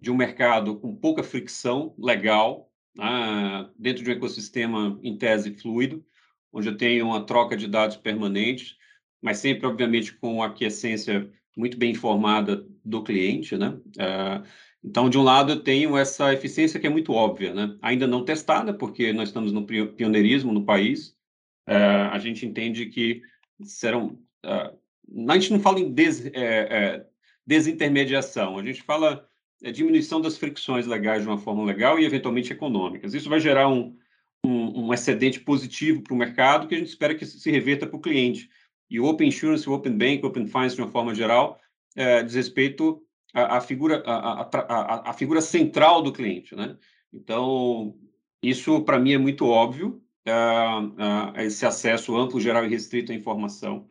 de 0.00 0.10
um 0.10 0.16
mercado 0.16 0.78
com 0.78 0.94
pouca 0.96 1.22
fricção 1.22 1.94
legal, 1.98 2.70
né, 2.94 3.70
dentro 3.78 4.02
de 4.02 4.10
um 4.10 4.14
ecossistema 4.14 4.98
em 5.02 5.16
tese 5.16 5.54
fluido, 5.54 6.04
onde 6.52 6.68
eu 6.68 6.76
tenho 6.76 7.06
uma 7.06 7.24
troca 7.24 7.56
de 7.56 7.66
dados 7.66 7.96
permanente, 7.96 8.76
mas 9.22 9.38
sempre, 9.38 9.66
obviamente, 9.66 10.12
com 10.14 10.42
a 10.42 10.46
aquiescência 10.46 11.30
muito 11.56 11.78
bem 11.78 11.92
informada 11.92 12.66
do 12.84 13.02
cliente, 13.02 13.56
né? 13.56 13.68
Uh, 13.68 14.44
então, 14.84 15.08
de 15.08 15.16
um 15.16 15.22
lado, 15.22 15.52
eu 15.52 15.60
tenho 15.60 15.96
essa 15.96 16.32
eficiência 16.32 16.80
que 16.80 16.86
é 16.86 16.90
muito 16.90 17.12
óbvia, 17.12 17.54
né? 17.54 17.76
Ainda 17.80 18.06
não 18.06 18.24
testada, 18.24 18.74
porque 18.74 19.12
nós 19.12 19.28
estamos 19.28 19.52
no 19.52 19.64
pioneirismo 19.64 20.52
no 20.52 20.64
país. 20.64 21.16
Uh, 21.68 22.10
a 22.10 22.18
gente 22.18 22.44
entende 22.44 22.86
que 22.86 23.22
serão... 23.62 24.18
Uh, 24.44 24.76
a 25.28 25.34
gente 25.34 25.52
não 25.52 25.60
fala 25.60 25.78
em 25.78 25.92
des, 25.92 26.26
é, 26.26 27.06
desintermediação, 27.46 28.58
a 28.58 28.64
gente 28.64 28.82
fala 28.82 29.28
é, 29.62 29.70
diminuição 29.70 30.20
das 30.20 30.38
fricções 30.38 30.86
legais 30.86 31.22
de 31.22 31.28
uma 31.28 31.38
forma 31.38 31.64
legal 31.64 31.98
e, 31.98 32.04
eventualmente, 32.04 32.52
econômicas. 32.52 33.14
Isso 33.14 33.28
vai 33.28 33.38
gerar 33.38 33.68
um, 33.68 33.96
um, 34.44 34.86
um 34.86 34.94
excedente 34.94 35.38
positivo 35.40 36.02
para 36.02 36.14
o 36.14 36.16
mercado 36.16 36.66
que 36.66 36.74
a 36.74 36.78
gente 36.78 36.88
espera 36.88 37.14
que 37.14 37.26
se 37.26 37.50
reverta 37.50 37.86
para 37.86 37.96
o 37.96 38.00
cliente. 38.00 38.48
E 38.90 38.98
o 38.98 39.04
Open 39.04 39.28
Insurance, 39.28 39.68
o 39.68 39.72
Open 39.72 39.96
Bank, 39.96 40.24
o 40.24 40.28
Open 40.28 40.46
Finance, 40.46 40.74
de 40.74 40.82
uma 40.82 40.90
forma 40.90 41.14
geral, 41.14 41.60
é, 41.94 42.22
diz 42.22 42.34
respeito 42.34 43.02
à, 43.32 43.56
à 43.56 43.60
figura, 43.60 44.02
à, 44.06 44.42
à, 44.42 45.10
à, 45.10 45.12
figura 45.12 45.40
central 45.40 46.02
do 46.02 46.12
cliente. 46.12 46.54
Né? 46.54 46.76
Então, 47.12 47.96
isso, 48.42 48.82
para 48.82 48.98
mim, 48.98 49.12
é 49.12 49.18
muito 49.18 49.46
óbvio, 49.46 50.02
é, 50.24 51.44
esse 51.44 51.64
acesso 51.64 52.16
amplo, 52.16 52.40
geral 52.40 52.64
e 52.64 52.68
restrito 52.68 53.12
à 53.12 53.14
informação. 53.14 53.86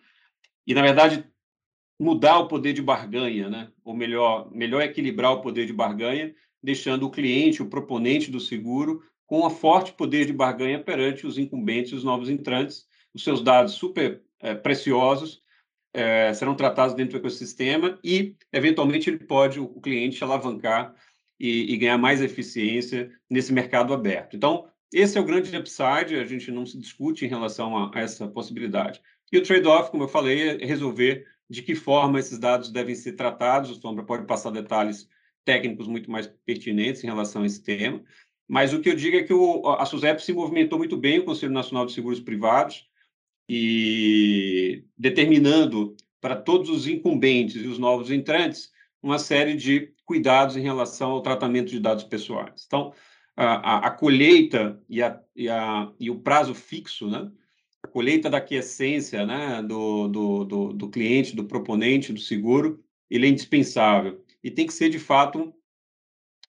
E, 0.65 0.74
na 0.74 0.81
verdade, 0.81 1.25
mudar 2.00 2.39
o 2.39 2.48
poder 2.48 2.74
de 2.74 2.81
barganha, 2.81 3.50
né? 3.50 3.71
ou 3.83 3.95
melhor, 3.95 4.51
melhor 4.51 4.81
equilibrar 4.81 5.33
o 5.33 5.41
poder 5.41 5.65
de 5.65 5.74
barganha, 5.74 6.33
deixando 6.62 7.07
o 7.07 7.12
cliente, 7.12 7.62
o 7.62 7.69
proponente 7.69 8.29
do 8.29 8.39
seguro, 8.39 9.03
com 9.25 9.45
um 9.45 9.50
forte 9.50 9.93
poder 9.93 10.25
de 10.25 10.33
barganha 10.33 10.83
perante 10.83 11.25
os 11.25 11.38
incumbentes 11.38 11.93
os 11.93 12.03
novos 12.03 12.29
entrantes. 12.29 12.86
Os 13.13 13.24
seus 13.24 13.41
dados 13.41 13.74
super 13.74 14.21
é, 14.39 14.53
preciosos 14.53 15.41
é, 15.93 16.33
serão 16.33 16.55
tratados 16.55 16.95
dentro 16.95 17.13
do 17.13 17.17
ecossistema 17.17 18.00
e, 18.03 18.36
eventualmente, 18.51 19.10
ele 19.10 19.19
pode, 19.19 19.60
o 19.60 19.81
cliente, 19.81 20.24
alavancar 20.24 20.95
e, 21.39 21.74
e 21.74 21.77
ganhar 21.77 21.98
mais 21.98 22.21
eficiência 22.21 23.12
nesse 23.29 23.51
mercado 23.51 23.93
aberto. 23.93 24.36
Então, 24.36 24.67
esse 24.91 25.17
é 25.17 25.21
o 25.21 25.25
grande 25.25 25.55
upside, 25.55 26.15
a 26.15 26.25
gente 26.25 26.51
não 26.51 26.65
se 26.65 26.77
discute 26.77 27.25
em 27.25 27.29
relação 27.29 27.77
a, 27.77 27.91
a 27.93 28.01
essa 28.01 28.27
possibilidade. 28.27 29.01
E 29.31 29.38
o 29.38 29.43
trade-off, 29.43 29.89
como 29.89 30.03
eu 30.03 30.07
falei, 30.07 30.50
é 30.50 30.65
resolver 30.65 31.25
de 31.50 31.62
que 31.62 31.75
forma 31.75 32.19
esses 32.19 32.38
dados 32.38 32.69
devem 32.71 32.95
ser 32.95 33.13
tratados. 33.13 33.71
O 33.71 33.75
Sombra 33.75 34.03
pode 34.03 34.25
passar 34.25 34.51
detalhes 34.51 35.07
técnicos 35.45 35.88
muito 35.88 36.12
mais 36.12 36.27
pertinentes 36.45 37.03
em 37.03 37.07
relação 37.07 37.43
a 37.43 37.45
esse 37.45 37.63
tema. 37.63 38.03
Mas 38.48 38.74
o 38.74 38.81
que 38.81 38.89
eu 38.89 38.95
digo 38.95 39.15
é 39.15 39.24
que 39.24 39.33
o, 39.33 39.65
a 39.67 39.86
SUSEP 39.86 40.21
se 40.21 40.33
movimentou 40.33 40.77
muito 40.77 40.98
bem, 40.98 41.19
o 41.19 41.25
Conselho 41.25 41.53
Nacional 41.53 41.86
de 41.86 41.93
Seguros 41.93 42.19
Privados, 42.19 42.86
e 43.53 44.86
determinando 44.98 45.93
para 46.22 46.38
todos 46.38 46.70
os 46.70 46.88
incumbentes 46.88 47.62
e 47.62 47.67
os 47.67 47.77
novos 47.77 48.10
entrantes 48.10 48.72
uma 49.03 49.20
série 49.20 49.55
de 49.55 49.91
cuidados 50.05 50.55
em 50.55 50.62
relação 50.62 51.12
ao 51.12 51.22
tratamento 51.22 51.70
de 51.70 51.77
dados 51.77 52.05
pessoais. 52.05 52.63
Então, 52.65 52.93
a, 53.36 53.55
a, 53.55 53.88
a 53.88 53.91
colheita 53.91 54.81
e, 54.88 55.03
a, 55.03 55.20
e, 55.36 55.48
e, 56.00 56.10
o 56.10 56.20
prazo 56.20 56.55
fixo, 56.55 57.10
né, 57.10 57.29
a 57.84 57.89
colheita 57.89 58.29
da 58.29 58.39
quiescência 58.39 59.25
né, 59.25 59.62
do, 59.62 60.08
do, 60.08 60.46
do, 60.46 60.74
do, 60.74 60.89
cliente, 60.89 61.36
do 61.36 61.43
proponente 61.43 62.13
do 62.13 62.22
seguro, 62.22 62.81
ele 63.10 63.25
é 63.25 63.29
indispensável. 63.29 64.24
E 64.41 64.50
tem 64.50 64.65
que 64.65 64.74
ser, 64.74 64.88
de 64.88 65.00
fato, 65.00 65.53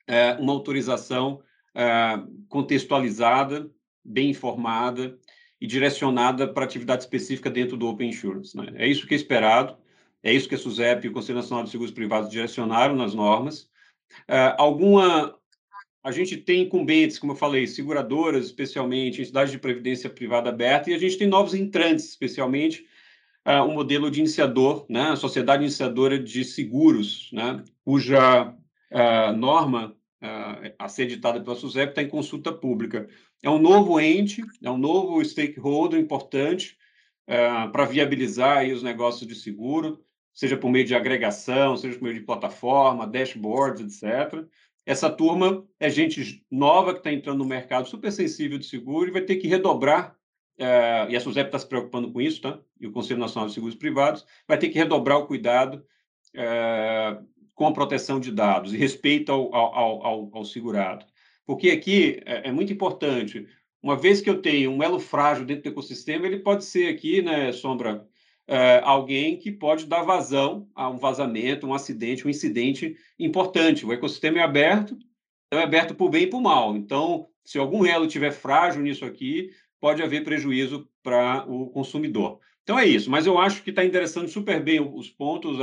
é, 0.07 0.35
uma 0.35 0.53
autorização 0.53 1.43
é, 1.75 2.23
contextualizada, 2.49 3.69
bem 4.05 4.31
informada 4.31 5.19
e 5.63 5.67
direcionada 5.67 6.49
para 6.49 6.65
atividade 6.65 7.05
específica 7.05 7.49
dentro 7.49 7.77
do 7.77 7.87
Open 7.87 8.09
Insurance. 8.09 8.57
Né? 8.57 8.67
É 8.75 8.89
isso 8.89 9.07
que 9.07 9.15
é 9.15 9.17
esperado. 9.17 9.77
É 10.21 10.33
isso 10.33 10.49
que 10.49 10.57
a 10.57 10.59
SUSEP 10.59 11.07
e 11.07 11.09
o 11.09 11.13
Conselho 11.13 11.39
Nacional 11.39 11.63
de 11.63 11.71
Seguros 11.71 11.93
Privados 11.93 12.29
direcionaram 12.29 12.97
nas 12.97 13.15
normas. 13.15 13.63
Uh, 14.29 14.59
alguma 14.59 15.39
a 16.03 16.11
gente 16.11 16.37
tem 16.37 16.63
incumbentes, 16.63 17.17
como 17.17 17.31
eu 17.31 17.37
falei, 17.37 17.65
seguradoras, 17.69 18.47
especialmente, 18.47 19.23
entidades 19.23 19.53
de 19.53 19.59
previdência 19.59 20.11
privada 20.11 20.51
aberta, 20.51 20.91
e 20.91 20.95
a 20.95 20.99
gente 20.99 21.17
tem 21.17 21.29
novos 21.29 21.55
entrantes, 21.55 22.07
especialmente 22.07 22.85
uh, 23.47 23.63
um 23.63 23.75
modelo 23.75 24.11
de 24.11 24.19
iniciador, 24.19 24.85
né, 24.89 25.11
a 25.11 25.17
Sociedade 25.17 25.63
Iniciadora 25.63 26.19
de 26.19 26.45
Seguros, 26.45 27.31
né, 27.33 27.63
cuja 27.85 28.49
uh, 28.49 29.37
norma 29.37 29.97
a 30.79 30.89
ser 30.89 31.03
editada 31.03 31.41
pela 31.41 31.57
SUSEP 31.57 31.91
está 31.91 32.01
em 32.01 32.09
consulta 32.09 32.53
pública. 32.53 33.09
É 33.43 33.51
um 33.51 33.59
novo 33.59 34.01
ente, 34.01 34.43
é 34.63 34.71
um 34.71 34.79
novo 34.79 35.23
stakeholder 35.25 35.99
importante 35.99 36.79
para 37.73 37.85
viabilizar 37.85 38.59
aí 38.59 38.73
os 38.73 38.83
negócios 38.83 39.27
de 39.27 39.35
seguro, 39.35 40.05
seja 40.33 40.57
por 40.57 40.71
meio 40.71 40.85
de 40.85 40.95
agregação, 40.95 41.77
seja 41.77 41.99
por 41.99 42.05
meio 42.05 42.19
de 42.19 42.25
plataforma, 42.25 43.07
dashboards, 43.07 44.03
etc. 44.03 44.47
Essa 44.85 45.11
turma 45.11 45.65
é 45.79 45.89
gente 45.89 46.45
nova 46.51 46.93
que 46.93 46.99
está 46.99 47.13
entrando 47.13 47.39
no 47.39 47.45
mercado 47.45 47.89
super 47.89 48.11
sensível 48.11 48.59
de 48.59 48.67
seguro 48.67 49.09
e 49.09 49.13
vai 49.13 49.23
ter 49.23 49.37
que 49.37 49.47
redobrar, 49.47 50.17
uh, 50.59 51.09
e 51.09 51.17
a 51.17 51.21
SUSEP 51.21 51.47
está 51.47 51.59
se 51.59 51.69
preocupando 51.69 52.11
com 52.11 52.21
isso, 52.21 52.41
tá? 52.41 52.59
e 52.81 52.87
o 52.87 52.93
Conselho 52.93 53.21
Nacional 53.21 53.49
de 53.49 53.55
Seguros 53.55 53.77
Privados, 53.77 54.27
vai 54.47 54.59
ter 54.59 54.69
que 54.71 54.79
redobrar 54.79 55.19
o 55.19 55.27
cuidado 55.27 55.85
uh, 56.35 57.25
com 57.55 57.67
a 57.67 57.73
proteção 57.73 58.19
de 58.19 58.33
dados 58.33 58.75
e 58.75 58.77
respeito 58.77 59.31
ao, 59.31 59.55
ao, 59.55 60.05
ao, 60.05 60.31
ao 60.33 60.45
segurado. 60.45 61.07
Porque 61.47 61.71
aqui 61.71 62.21
é, 62.25 62.49
é, 62.49 62.53
muito 62.53 62.73
importante, 62.73 63.47
uma 63.83 63.97
vez 63.97 64.21
que 64.21 64.31
eu 64.31 64.41
tenho 64.41 64.71
um 64.71 64.83
elo 64.83 65.01
frágil 65.01 65.45
dentro 65.45 65.65
do 65.65 65.69
ecossistema, 65.71 66.27
ele 66.27 66.39
pode 66.39 66.65
ser 66.65 66.89
aqui, 66.89 67.21
né, 67.21 67.53
Sombra, 67.53 68.07
é, 68.47 68.81
alguém 68.85 69.39
que 69.39 69.51
pode 69.51 69.87
dar 69.87 70.03
vazão 70.03 70.69
a 70.75 70.89
um 70.89 70.99
vazamento, 70.99 71.67
um 71.67 71.75
acidente, 71.75 72.27
um 72.27 72.31
incidente 72.31 72.97
importante. 73.19 73.87
O 73.87 73.93
ecossistema 73.93 74.39
é 74.39 74.43
aberto, 74.43 74.97
então 75.47 75.61
é 75.61 75.65
aberto 75.65 75.95
por 75.95 76.11
bem 76.11 76.25
e 76.25 76.27
por 76.27 76.41
mal. 76.41 76.77
Então, 76.77 77.29
se 77.45 77.59
algum 77.59 77.85
elo 77.85 78.07
estiver 78.07 78.33
frágil 78.33 78.83
nisso 78.83 79.05
aqui, 79.05 79.51
pode 79.81 80.03
haver 80.03 80.23
prejuízo 80.23 80.89
para 81.03 81.45
o 81.49 81.69
consumidor. 81.71 82.39
Então 82.63 82.79
é 82.79 82.87
isso, 82.87 83.11
mas 83.11 83.27
eu 83.27 83.39
acho 83.39 83.63
que 83.65 83.71
está 83.71 83.85
interessando 83.85 84.29
super 84.29 84.63
bem 84.63 84.81
os 84.81 85.11
pontos, 85.11 85.59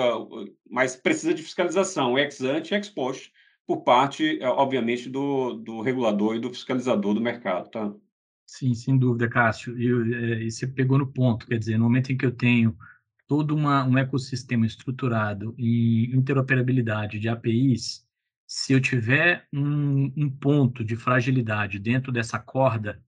mas 0.70 0.98
precisa 0.98 1.34
de 1.34 1.42
fiscalização, 1.42 2.20
ex 2.20 2.42
ante 2.42 2.74
e 2.74 2.76
ex 2.76 2.90
post, 2.90 3.32
por 3.70 3.84
parte, 3.84 4.42
é, 4.42 4.48
obviamente, 4.48 5.08
do, 5.08 5.54
do 5.54 5.82
regulador 5.82 6.36
e 6.36 6.40
do 6.40 6.50
fiscalizador 6.50 7.14
do 7.14 7.22
mercado. 7.22 7.70
Tá? 7.70 7.94
Sim, 8.44 8.74
sem 8.74 8.98
dúvida, 8.98 9.30
Cássio. 9.30 9.80
E, 9.80 10.16
é, 10.16 10.44
e 10.46 10.52
você 10.52 10.66
pegou 10.66 10.98
no 10.98 11.06
ponto, 11.06 11.46
quer 11.46 11.60
dizer, 11.60 11.78
no 11.78 11.84
momento 11.84 12.12
em 12.12 12.18
que 12.18 12.26
eu 12.26 12.32
tenho 12.32 12.76
todo 13.28 13.56
uma, 13.56 13.86
um 13.86 13.96
ecossistema 13.96 14.66
estruturado 14.66 15.54
em 15.56 16.16
interoperabilidade 16.16 17.20
de 17.20 17.30
APIs, 17.30 18.04
se 18.48 18.74
eu 18.74 18.82
tiver 18.82 19.48
um, 19.54 20.12
um 20.18 20.28
ponto 20.32 20.84
de 20.84 20.96
fragilidade 20.96 21.78
dentro 21.78 22.12
dessa 22.12 22.40
corda, 22.40 23.00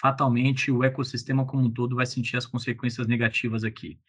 fatalmente 0.00 0.68
o 0.68 0.82
ecossistema 0.82 1.46
como 1.46 1.66
um 1.66 1.70
todo 1.70 1.94
vai 1.94 2.06
sentir 2.06 2.36
as 2.36 2.44
consequências 2.44 3.06
negativas 3.06 3.62
aqui. 3.62 4.00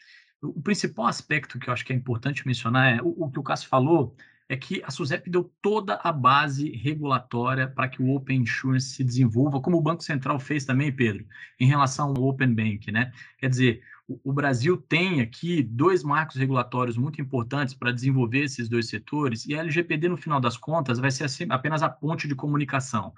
O, 0.41 0.57
o 0.57 0.61
principal 0.63 1.05
aspecto 1.05 1.59
que 1.59 1.69
eu 1.69 1.73
acho 1.73 1.85
que 1.85 1.93
é 1.93 1.95
importante 1.95 2.47
mencionar 2.47 2.97
é 2.97 2.99
o, 2.99 3.25
o 3.25 3.29
que 3.29 3.39
o 3.39 3.43
Cássio 3.43 3.69
falou, 3.69 4.15
é 4.49 4.57
que 4.57 4.81
a 4.83 4.89
SUSEP 4.89 5.29
deu 5.29 5.49
toda 5.61 5.99
a 6.03 6.11
base 6.11 6.71
regulatória 6.71 7.67
para 7.67 7.87
que 7.87 8.01
o 8.01 8.15
Open 8.15 8.41
Insurance 8.41 8.87
se 8.87 9.03
desenvolva, 9.03 9.61
como 9.61 9.77
o 9.77 9.81
Banco 9.81 10.03
Central 10.03 10.39
fez 10.39 10.65
também, 10.65 10.91
Pedro, 10.91 11.23
em 11.59 11.67
relação 11.67 12.09
ao 12.09 12.23
Open 12.23 12.55
Bank, 12.55 12.91
né? 12.91 13.13
Quer 13.37 13.47
dizer, 13.47 13.83
o, 14.23 14.33
Brasil 14.33 14.75
tem 14.75 15.21
aqui 15.21 15.61
dois 15.61 16.03
marcos 16.03 16.35
regulatórios 16.35 16.97
muito 16.97 17.21
importantes 17.21 17.75
para 17.75 17.91
desenvolver 17.91 18.45
esses 18.45 18.67
dois 18.67 18.89
setores, 18.89 19.45
e 19.45 19.53
a 19.53 19.59
LGPD, 19.59 20.09
no 20.09 20.17
final 20.17 20.41
das 20.41 20.57
contas, 20.57 20.97
vai 20.97 21.11
ser 21.11 21.27
apenas 21.49 21.83
a 21.83 21.89
ponte 21.89 22.27
de 22.27 22.33
comunicação. 22.33 23.13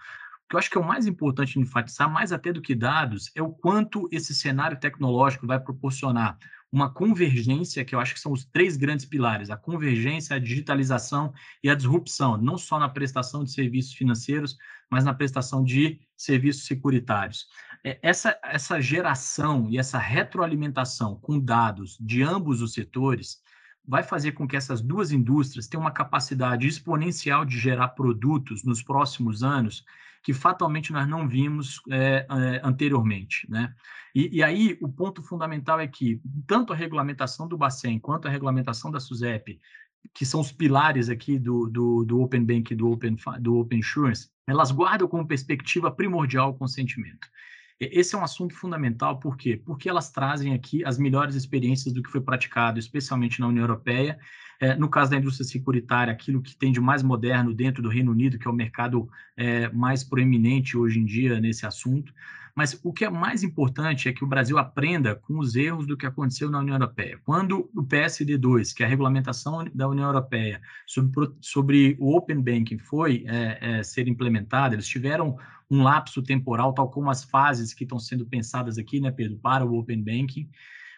Que 0.51 0.55
eu 0.57 0.59
acho 0.59 0.69
que 0.69 0.77
é 0.77 0.81
o 0.81 0.85
mais 0.85 1.07
importante 1.07 1.57
enfatizar, 1.57 2.11
mais 2.11 2.33
até 2.33 2.51
do 2.51 2.61
que 2.61 2.75
dados, 2.75 3.31
é 3.33 3.41
o 3.41 3.53
quanto 3.53 4.09
esse 4.11 4.35
cenário 4.35 4.77
tecnológico 4.77 5.47
vai 5.47 5.57
proporcionar 5.57 6.37
uma 6.69 6.93
convergência, 6.93 7.85
que 7.85 7.95
eu 7.95 8.01
acho 8.01 8.13
que 8.13 8.19
são 8.19 8.33
os 8.33 8.43
três 8.43 8.75
grandes 8.75 9.05
pilares: 9.05 9.49
a 9.49 9.55
convergência, 9.55 10.35
a 10.35 10.39
digitalização 10.39 11.33
e 11.63 11.69
a 11.69 11.73
disrupção, 11.73 12.35
não 12.35 12.57
só 12.57 12.77
na 12.77 12.89
prestação 12.89 13.45
de 13.45 13.51
serviços 13.53 13.93
financeiros, 13.93 14.57
mas 14.89 15.05
na 15.05 15.13
prestação 15.13 15.63
de 15.63 16.01
serviços 16.17 16.65
securitários. 16.65 17.47
É, 17.81 17.97
essa, 18.01 18.37
essa 18.43 18.81
geração 18.81 19.69
e 19.69 19.77
essa 19.77 19.97
retroalimentação 19.97 21.15
com 21.15 21.39
dados 21.39 21.97
de 21.97 22.21
ambos 22.23 22.61
os 22.61 22.73
setores 22.73 23.37
vai 23.85 24.03
fazer 24.03 24.33
com 24.33 24.47
que 24.47 24.55
essas 24.55 24.81
duas 24.81 25.11
indústrias 25.11 25.67
tenham 25.67 25.81
uma 25.81 25.91
capacidade 25.91 26.67
exponencial 26.67 27.43
de 27.45 27.59
gerar 27.59 27.89
produtos 27.89 28.63
nos 28.63 28.81
próximos 28.81 29.43
anos 29.43 29.83
que 30.23 30.33
fatalmente 30.33 30.93
nós 30.93 31.07
não 31.07 31.27
vimos 31.27 31.81
é, 31.89 32.25
é, 32.29 32.61
anteriormente. 32.63 33.49
Né? 33.49 33.73
E, 34.13 34.37
e, 34.37 34.43
aí 34.43 34.77
o 34.81 34.87
ponto 34.87 35.23
fundamental 35.23 35.79
é 35.79 35.87
que 35.87 36.21
tanto 36.45 36.71
a 36.73 36.75
regulamentação 36.75 37.47
do 37.47 37.57
Bacen 37.57 37.99
quanto 37.99 38.27
a 38.27 38.31
regulamentação 38.31 38.91
da 38.91 38.99
SUSEP, 38.99 39.59
que 40.13 40.25
são 40.25 40.39
os 40.39 40.51
pilares 40.51 41.09
aqui 41.09 41.39
do, 41.39 41.67
do, 41.67 42.03
do 42.03 42.21
Open 42.21 42.45
Bank 42.45 42.71
e 42.71 42.75
do 42.75 42.91
Open, 42.91 43.15
do 43.39 43.57
Open 43.57 43.79
Insurance, 43.79 44.29
elas 44.47 44.71
guardam 44.71 45.07
como 45.07 45.27
perspectiva 45.27 45.91
primordial 45.91 46.51
o 46.51 46.57
consentimento. 46.57 47.27
Esse 47.81 48.13
é 48.13 48.17
um 48.17 48.23
assunto 48.23 48.53
fundamental, 48.53 49.19
por 49.19 49.35
quê? 49.35 49.59
Porque 49.65 49.89
elas 49.89 50.11
trazem 50.11 50.53
aqui 50.53 50.85
as 50.85 50.99
melhores 50.99 51.33
experiências 51.33 51.91
do 51.91 52.03
que 52.03 52.11
foi 52.11 52.21
praticado, 52.21 52.77
especialmente 52.77 53.39
na 53.39 53.47
União 53.47 53.63
Europeia, 53.63 54.19
é, 54.61 54.75
no 54.75 54.87
caso 54.87 55.09
da 55.09 55.17
indústria 55.17 55.43
securitária, 55.43 56.13
aquilo 56.13 56.39
que 56.39 56.55
tem 56.55 56.71
de 56.71 56.79
mais 56.79 57.01
moderno 57.01 57.51
dentro 57.51 57.81
do 57.81 57.89
Reino 57.89 58.11
Unido, 58.11 58.37
que 58.37 58.47
é 58.47 58.51
o 58.51 58.53
mercado 58.53 59.09
é, 59.35 59.67
mais 59.69 60.03
proeminente 60.03 60.77
hoje 60.77 60.99
em 60.99 61.05
dia 61.05 61.39
nesse 61.41 61.65
assunto. 61.65 62.13
Mas 62.55 62.79
o 62.83 62.93
que 62.93 63.03
é 63.03 63.09
mais 63.09 63.41
importante 63.41 64.07
é 64.07 64.13
que 64.13 64.23
o 64.23 64.27
Brasil 64.27 64.59
aprenda 64.59 65.15
com 65.15 65.39
os 65.39 65.55
erros 65.55 65.87
do 65.87 65.97
que 65.97 66.05
aconteceu 66.05 66.51
na 66.51 66.59
União 66.59 66.75
Europeia. 66.75 67.19
Quando 67.25 67.71
o 67.75 67.83
PSD2, 67.83 68.75
que 68.75 68.83
é 68.83 68.85
a 68.85 68.89
regulamentação 68.89 69.65
da 69.73 69.87
União 69.87 70.05
Europeia 70.05 70.61
sobre, 70.85 71.31
sobre 71.39 71.97
o 71.99 72.15
Open 72.15 72.39
Banking, 72.39 72.77
foi 72.77 73.25
é, 73.25 73.79
é, 73.79 73.83
ser 73.83 74.07
implementada, 74.07 74.75
eles 74.75 74.87
tiveram 74.87 75.37
um 75.71 75.81
lapso 75.81 76.21
temporal, 76.21 76.71
tal 76.73 76.91
como 76.91 77.09
as 77.09 77.23
fases 77.23 77.73
que 77.73 77.83
estão 77.83 77.97
sendo 77.97 78.27
pensadas 78.27 78.77
aqui, 78.77 78.99
né, 78.99 79.09
Pedro, 79.09 79.39
para 79.39 79.65
o 79.65 79.79
Open 79.79 80.03
Banking. 80.03 80.47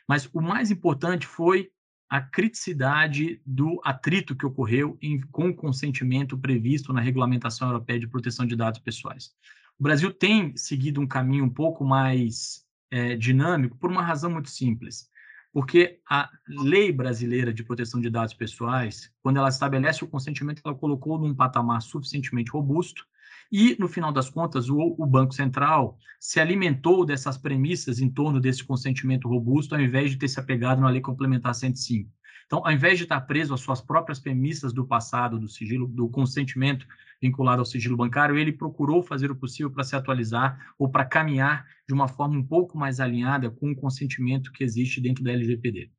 Mas 0.06 0.30
o 0.34 0.42
mais 0.42 0.70
importante 0.70 1.26
foi 1.26 1.70
a 2.14 2.22
criticidade 2.22 3.42
do 3.44 3.82
atrito 3.84 4.36
que 4.36 4.46
ocorreu 4.46 4.96
em, 5.02 5.20
com 5.32 5.50
o 5.50 5.56
consentimento 5.56 6.38
previsto 6.38 6.94
na 6.94 7.02
Regulamentação 7.02 7.70
Europeia 7.70 8.00
de 8.00 8.08
Proteção 8.08 8.46
de 8.46 8.56
Dados 8.56 8.80
Pessoais. 8.80 9.32
O 9.80 9.84
Brasil 9.84 10.14
tem 10.14 10.56
seguido 10.56 11.02
um 11.02 11.08
caminho 11.08 11.44
um 11.44 11.50
pouco 11.50 11.84
mais 11.84 12.68
é, 12.92 13.16
dinâmico 13.16 13.76
por 13.80 13.90
uma 13.90 14.04
razão 14.04 14.30
muito 14.30 14.52
simples, 14.52 15.10
porque 15.52 16.02
a 16.08 16.30
lei 16.48 16.92
brasileira 16.92 17.52
de 17.52 17.64
proteção 17.64 18.00
de 18.00 18.12
dados 18.12 18.36
pessoais, 18.36 19.12
quando 19.24 19.38
ela 19.38 19.50
estabelece 19.50 20.04
o 20.04 20.08
consentimento, 20.08 20.62
ela 20.64 20.76
colocou 20.76 21.18
num 21.18 21.34
patamar 21.34 21.82
suficientemente 21.82 22.52
robusto 22.52 23.08
e, 23.56 23.78
no 23.80 23.88
final 23.88 24.12
das 24.12 24.32
contas, 24.32 24.68
o, 24.68 24.96
o, 24.98 25.06
Banco 25.06 25.32
Central 25.32 25.96
se 26.20 26.40
alimentou 26.40 27.06
dessas 27.06 27.38
premissas 27.38 28.00
em 28.00 28.10
torno 28.10 28.40
desse 28.40 28.64
consentimento 28.64 29.30
robusto, 29.30 29.76
ao 29.76 29.82
invés 29.82 30.10
de 30.10 30.18
ter 30.18 30.28
se 30.28 30.40
apegado 30.40 30.82
na 30.82 30.90
Lei 30.90 31.00
Complementar 31.00 31.54
105. 31.54 32.12
Então, 32.48 32.66
ao 32.66 32.72
invés 32.72 32.98
de 32.98 33.04
estar 33.04 33.22
preso 33.22 33.54
às 33.54 33.62
suas 33.62 33.80
próprias 33.80 34.20
premissas 34.20 34.74
do 34.74 34.88
passado, 34.88 35.40
do 35.40 35.48
sigilo, 35.48 35.88
do 35.88 36.10
consentimento 36.10 36.88
vinculado 37.22 37.60
ao 37.60 37.66
sigilo 37.66 37.96
bancário, 37.96 38.40
ele 38.40 38.52
procurou 38.52 39.04
fazer 39.04 39.30
o 39.30 39.36
possível 39.36 39.70
para 39.70 39.84
se 39.84 39.96
atualizar 39.96 40.74
ou 40.76 40.90
para 40.90 41.06
caminhar 41.06 41.64
de 41.88 41.94
uma 41.94 42.08
forma 42.08 42.36
um 42.36 42.44
pouco 42.44 42.76
mais 42.76 43.00
alinhada 43.00 43.52
com 43.52 43.70
o 43.70 43.76
consentimento 43.76 44.52
que 44.52 44.64
existe 44.64 45.00
dentro 45.00 45.24
da 45.24 45.32
LGPD. 45.32 45.92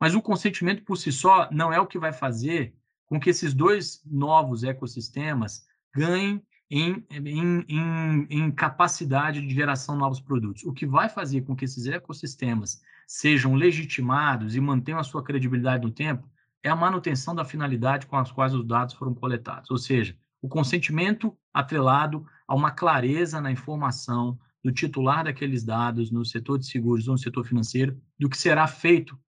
Mas 0.00 0.14
o 0.14 0.22
consentimento 0.22 0.82
por 0.82 0.96
si 0.96 1.12
só 1.12 1.46
não 1.52 1.70
é 1.70 1.78
o 1.78 1.86
que 1.86 1.98
vai 1.98 2.12
fazer 2.12 2.74
com 3.04 3.20
que 3.20 3.28
esses 3.28 3.52
dois 3.52 4.00
novos 4.06 4.64
ecossistemas 4.64 5.60
ganhem 5.94 6.42
em, 6.74 7.04
em, 7.10 7.66
em, 7.68 8.26
em, 8.30 8.50
capacidade 8.50 9.46
de 9.46 9.54
geração 9.54 9.94
de 9.94 10.00
novos 10.00 10.20
produtos. 10.20 10.64
O 10.64 10.72
que 10.72 10.86
vai 10.86 11.06
fazer 11.06 11.42
com 11.42 11.54
que 11.54 11.66
esses 11.66 11.84
ecossistemas 11.84 12.80
sejam 13.06 13.54
legitimados 13.54 14.56
e 14.56 14.60
mantenham 14.60 14.98
a 14.98 15.04
sua 15.04 15.22
credibilidade 15.22 15.84
no 15.84 15.90
tempo 15.90 16.26
é 16.62 16.70
a 16.70 16.76
manutenção 16.76 17.34
da 17.34 17.44
finalidade 17.44 18.06
com 18.06 18.16
as 18.16 18.32
quais 18.32 18.54
os 18.54 18.66
dados 18.66 18.94
foram 18.94 19.14
coletados, 19.14 19.70
ou 19.70 19.76
seja, 19.76 20.16
o 20.40 20.48
consentimento 20.48 21.36
atrelado 21.52 22.24
a 22.48 22.54
uma 22.54 22.70
clareza 22.70 23.38
na 23.38 23.52
informação 23.52 24.38
do 24.64 24.72
titular 24.72 25.24
daqueles 25.24 25.62
dados 25.62 26.10
no 26.10 26.24
setor 26.24 26.58
de 26.58 26.66
seguros 26.66 27.06
ou 27.06 27.12
no 27.12 27.18
setor 27.18 27.44
financeiro, 27.44 28.00
do 28.18 28.30
que 28.30 28.38
será 28.38 28.66
feito, 28.66 29.18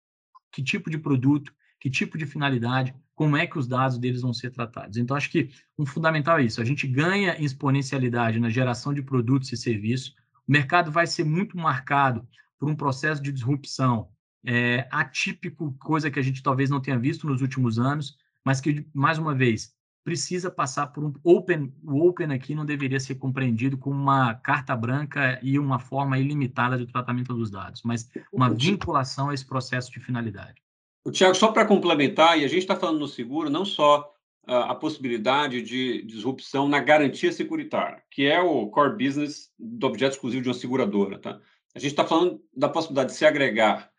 que 0.50 0.62
tipo 0.62 0.88
de 0.88 0.96
produto, 0.96 1.52
que 1.78 1.90
tipo 1.90 2.16
de 2.16 2.24
finalidade, 2.24 2.94
como 3.14 3.37
é 3.37 3.47
que 3.47 3.59
os 3.59 3.66
dados 3.66 3.99
deles 3.99 4.23
vão 4.23 4.33
ser 4.33 4.50
tratados. 4.50 4.97
Então, 4.97 5.16
acho 5.16 5.30
que 5.30 5.50
um 5.78 5.87
fundamental 5.87 6.38
é 6.38 6.44
isso. 6.44 6.61
A 6.61 6.64
gente 6.64 6.87
ganha 6.87 7.40
exponencialidade 7.40 8.40
na 8.40 8.50
geração 8.50 8.92
de 8.92 9.02
produtos 9.02 9.52
e 9.52 9.56
serviços. 9.56 10.14
O 10.47 10.52
mercado 10.52 10.90
vai 10.90 11.06
ser 11.06 11.25
muito 11.25 11.56
marcado 11.56 12.26
por 12.59 12.68
um 12.68 12.75
processo 12.75 13.23
de 13.23 13.33
disrupção 13.33 14.09
é, 14.44 14.87
atípico, 14.90 15.75
coisa 15.78 16.11
que 16.11 16.18
a 16.18 16.23
gente 16.23 16.42
talvez 16.42 16.68
não 16.68 16.80
tenha 16.80 16.99
visto 16.99 17.26
nos 17.26 17.40
últimos 17.40 17.78
anos, 17.78 18.16
mas 18.44 18.61
que, 18.61 18.87
mais 18.92 19.18
uma 19.18 19.35
vez, 19.35 19.73
precisa 20.04 20.50
passar 20.50 20.88
por 20.88 21.02
um 21.02 21.14
open. 21.23 21.73
O 21.83 22.06
open 22.06 22.33
aqui 22.33 22.54
não 22.54 22.66
deveria 22.66 23.00
ser 23.00 23.14
compreendido 23.14 23.78
como 23.78 23.97
uma 23.97 24.35
carta 24.35 24.76
branca 24.76 25.40
e 25.42 25.59
uma 25.59 25.78
forma 25.78 26.18
ilimitada 26.18 26.76
de 26.76 26.87
tratamento 26.87 27.33
dos 27.33 27.50
dados, 27.50 27.83
mas 27.83 28.11
uma 28.33 28.50
vinculação 28.50 29.30
a 29.30 29.35
esse 29.35 29.47
processo 29.47 29.90
de 29.90 30.00
finalidade. 30.00 30.63
O 31.06 31.11
Tiago, 31.11 31.34
só 31.34 31.52
para 31.52 31.66
complementar, 31.66 32.38
e 32.38 32.44
a 32.44 32.49
gente 32.49 32.62
está 32.62 32.75
falando 32.75 32.99
no 32.99 33.06
seguro, 33.06 33.50
não 33.50 33.64
só 33.66 34.11
uh, 34.49 34.52
a 34.52 34.75
possibilidade 34.75 35.61
de 35.61 36.02
disrupção 36.02 36.66
na 36.66 36.80
garantia 36.80 37.30
securitária, 37.30 38.02
que 38.11 38.25
é 38.25 38.40
o 38.40 38.68
core 38.68 38.96
business 38.96 39.50
do 39.58 39.87
objeto 39.87 40.14
exclusivo 40.14 40.42
de 40.42 40.49
uma 40.49 40.54
seguradora. 40.54 41.18
Tá? 41.18 41.38
A 41.75 41.78
gente 41.78 41.90
está 41.90 42.06
falando 42.06 42.42
da 42.56 42.70
possibilidade 42.70 43.12
de 43.12 43.18
se 43.18 43.26
agregar 43.26 43.90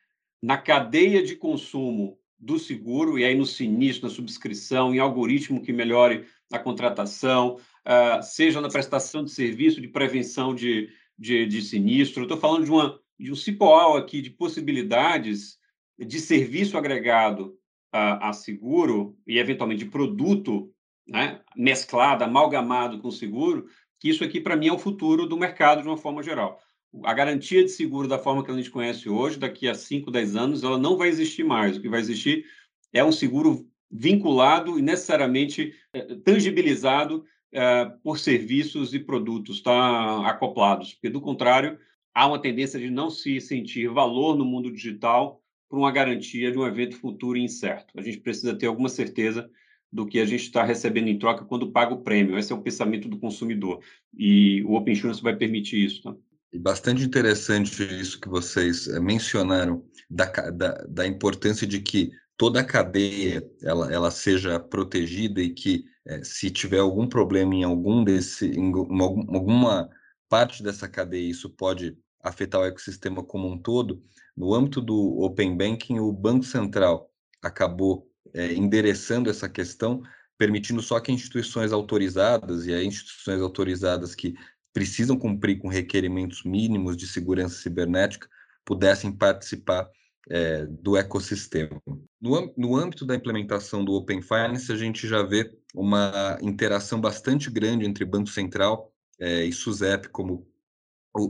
na 0.41 0.57
cadeia 0.57 1.21
de 1.21 1.35
consumo 1.35 2.17
do 2.39 2.57
seguro, 2.57 3.19
e 3.19 3.23
aí 3.23 3.35
no 3.35 3.45
sinistro, 3.45 4.07
na 4.07 4.13
subscrição, 4.13 4.93
em 4.93 4.97
algoritmo 4.97 5.61
que 5.61 5.71
melhore 5.71 6.25
a 6.51 6.57
contratação, 6.57 7.57
uh, 7.85 8.23
seja 8.23 8.59
na 8.59 8.69
prestação 8.69 9.23
de 9.23 9.29
serviço 9.29 9.79
de 9.79 9.87
prevenção 9.87 10.55
de, 10.55 10.89
de, 11.19 11.45
de 11.45 11.61
sinistro. 11.61 12.23
Estou 12.23 12.37
falando 12.37 12.65
de, 12.65 12.71
uma, 12.71 12.99
de 13.19 13.31
um 13.31 13.35
cipoal 13.35 13.95
aqui 13.95 14.23
de 14.23 14.31
possibilidades 14.31 15.63
de 15.97 16.19
serviço 16.19 16.77
agregado 16.77 17.57
a, 17.91 18.29
a 18.29 18.33
seguro 18.33 19.17
e, 19.25 19.39
eventualmente, 19.39 19.83
de 19.85 19.89
produto 19.89 20.71
né, 21.07 21.41
mesclado, 21.55 22.23
amalgamado 22.23 22.99
com 22.99 23.11
seguro, 23.11 23.67
que 23.99 24.09
isso 24.09 24.23
aqui, 24.23 24.41
para 24.41 24.55
mim, 24.55 24.67
é 24.67 24.73
o 24.73 24.79
futuro 24.79 25.25
do 25.25 25.37
mercado 25.37 25.81
de 25.81 25.87
uma 25.87 25.97
forma 25.97 26.21
geral. 26.21 26.59
A 27.03 27.13
garantia 27.13 27.63
de 27.63 27.69
seguro 27.69 28.07
da 28.07 28.19
forma 28.19 28.43
que 28.43 28.51
a 28.51 28.55
gente 28.55 28.71
conhece 28.71 29.09
hoje, 29.09 29.39
daqui 29.39 29.67
a 29.67 29.75
5, 29.75 30.11
10 30.11 30.35
anos, 30.35 30.63
ela 30.63 30.77
não 30.77 30.97
vai 30.97 31.09
existir 31.09 31.43
mais. 31.43 31.77
O 31.77 31.81
que 31.81 31.89
vai 31.89 31.99
existir 31.99 32.45
é 32.93 33.03
um 33.03 33.11
seguro 33.11 33.67
vinculado 33.91 34.77
e 34.77 34.81
necessariamente 34.81 35.73
é, 35.93 36.15
tangibilizado 36.15 37.25
é, 37.51 37.85
por 38.03 38.19
serviços 38.19 38.93
e 38.93 38.99
produtos 38.99 39.61
tá, 39.61 40.27
acoplados, 40.27 40.93
porque, 40.93 41.09
do 41.09 41.21
contrário, 41.21 41.79
há 42.13 42.27
uma 42.27 42.41
tendência 42.41 42.79
de 42.79 42.89
não 42.89 43.09
se 43.09 43.39
sentir 43.39 43.87
valor 43.87 44.35
no 44.35 44.45
mundo 44.45 44.71
digital 44.71 45.41
por 45.75 45.79
uma 45.79 45.91
garantia 45.91 46.49
de 46.49 46.57
um 46.57 46.65
evento 46.65 46.95
futuro 46.95 47.37
incerto. 47.37 47.99
A 47.99 48.01
gente 48.01 48.21
precisa 48.21 48.55
ter 48.55 48.65
alguma 48.65 48.87
certeza 48.87 49.49
do 49.91 50.05
que 50.05 50.19
a 50.19 50.25
gente 50.25 50.43
está 50.43 50.63
recebendo 50.63 51.09
em 51.09 51.19
troca 51.19 51.43
quando 51.43 51.69
paga 51.69 51.93
o 51.93 52.01
prêmio. 52.01 52.39
Esse 52.39 52.53
é 52.53 52.55
o 52.55 52.61
pensamento 52.61 53.09
do 53.09 53.19
consumidor. 53.19 53.81
E 54.17 54.63
o 54.63 54.75
Open 54.75 54.93
Insurance 54.93 55.21
vai 55.21 55.35
permitir 55.35 55.83
isso. 55.83 56.01
Tá? 56.01 56.15
Bastante 56.55 57.03
interessante 57.03 57.83
isso 57.83 58.21
que 58.21 58.29
vocês 58.29 58.87
eh, 58.87 59.01
mencionaram 59.01 59.83
da, 60.09 60.25
da, 60.49 60.71
da 60.87 61.05
importância 61.05 61.67
de 61.67 61.81
que 61.81 62.09
toda 62.37 62.61
a 62.61 62.63
cadeia 62.63 63.45
ela, 63.61 63.93
ela 63.93 64.11
seja 64.11 64.57
protegida 64.57 65.41
e 65.41 65.49
que 65.49 65.83
é, 66.07 66.23
se 66.23 66.49
tiver 66.49 66.79
algum 66.79 67.05
problema 67.05 67.53
em 67.53 67.65
algum 67.65 68.01
desse 68.01 68.47
em 68.47 68.71
alguma 68.71 69.89
parte 70.29 70.63
dessa 70.63 70.87
cadeia 70.87 71.29
isso 71.29 71.49
pode 71.49 71.97
afetar 72.27 72.61
o 72.61 72.65
ecossistema 72.65 73.23
como 73.23 73.47
um 73.47 73.57
todo 73.57 74.01
no 74.35 74.53
âmbito 74.53 74.81
do 74.81 75.19
open 75.21 75.55
banking 75.55 75.99
o 75.99 76.11
banco 76.11 76.45
central 76.45 77.09
acabou 77.41 78.09
é, 78.33 78.53
endereçando 78.53 79.29
essa 79.29 79.47
questão 79.47 80.01
permitindo 80.37 80.81
só 80.81 80.99
que 80.99 81.11
instituições 81.11 81.71
autorizadas 81.71 82.65
e 82.65 82.73
aí 82.73 82.85
instituições 82.85 83.41
autorizadas 83.41 84.13
que 84.13 84.33
precisam 84.73 85.17
cumprir 85.17 85.59
com 85.59 85.69
requerimentos 85.69 86.43
mínimos 86.43 86.97
de 86.97 87.07
segurança 87.07 87.55
cibernética 87.55 88.27
pudessem 88.65 89.11
participar 89.11 89.89
é, 90.29 90.65
do 90.65 90.97
ecossistema. 90.97 91.81
No, 92.19 92.53
no 92.57 92.75
âmbito 92.75 93.05
da 93.05 93.15
implementação 93.15 93.85
do 93.85 93.93
Open 93.93 94.21
Finance, 94.21 94.71
a 94.71 94.75
gente 94.75 95.07
já 95.07 95.23
vê 95.23 95.51
uma 95.73 96.37
interação 96.41 96.99
bastante 96.99 97.49
grande 97.49 97.85
entre 97.85 98.03
Banco 98.03 98.29
Central 98.29 98.91
é, 99.19 99.45
e 99.45 99.53
SUSEP, 99.53 100.09
como, 100.09 100.47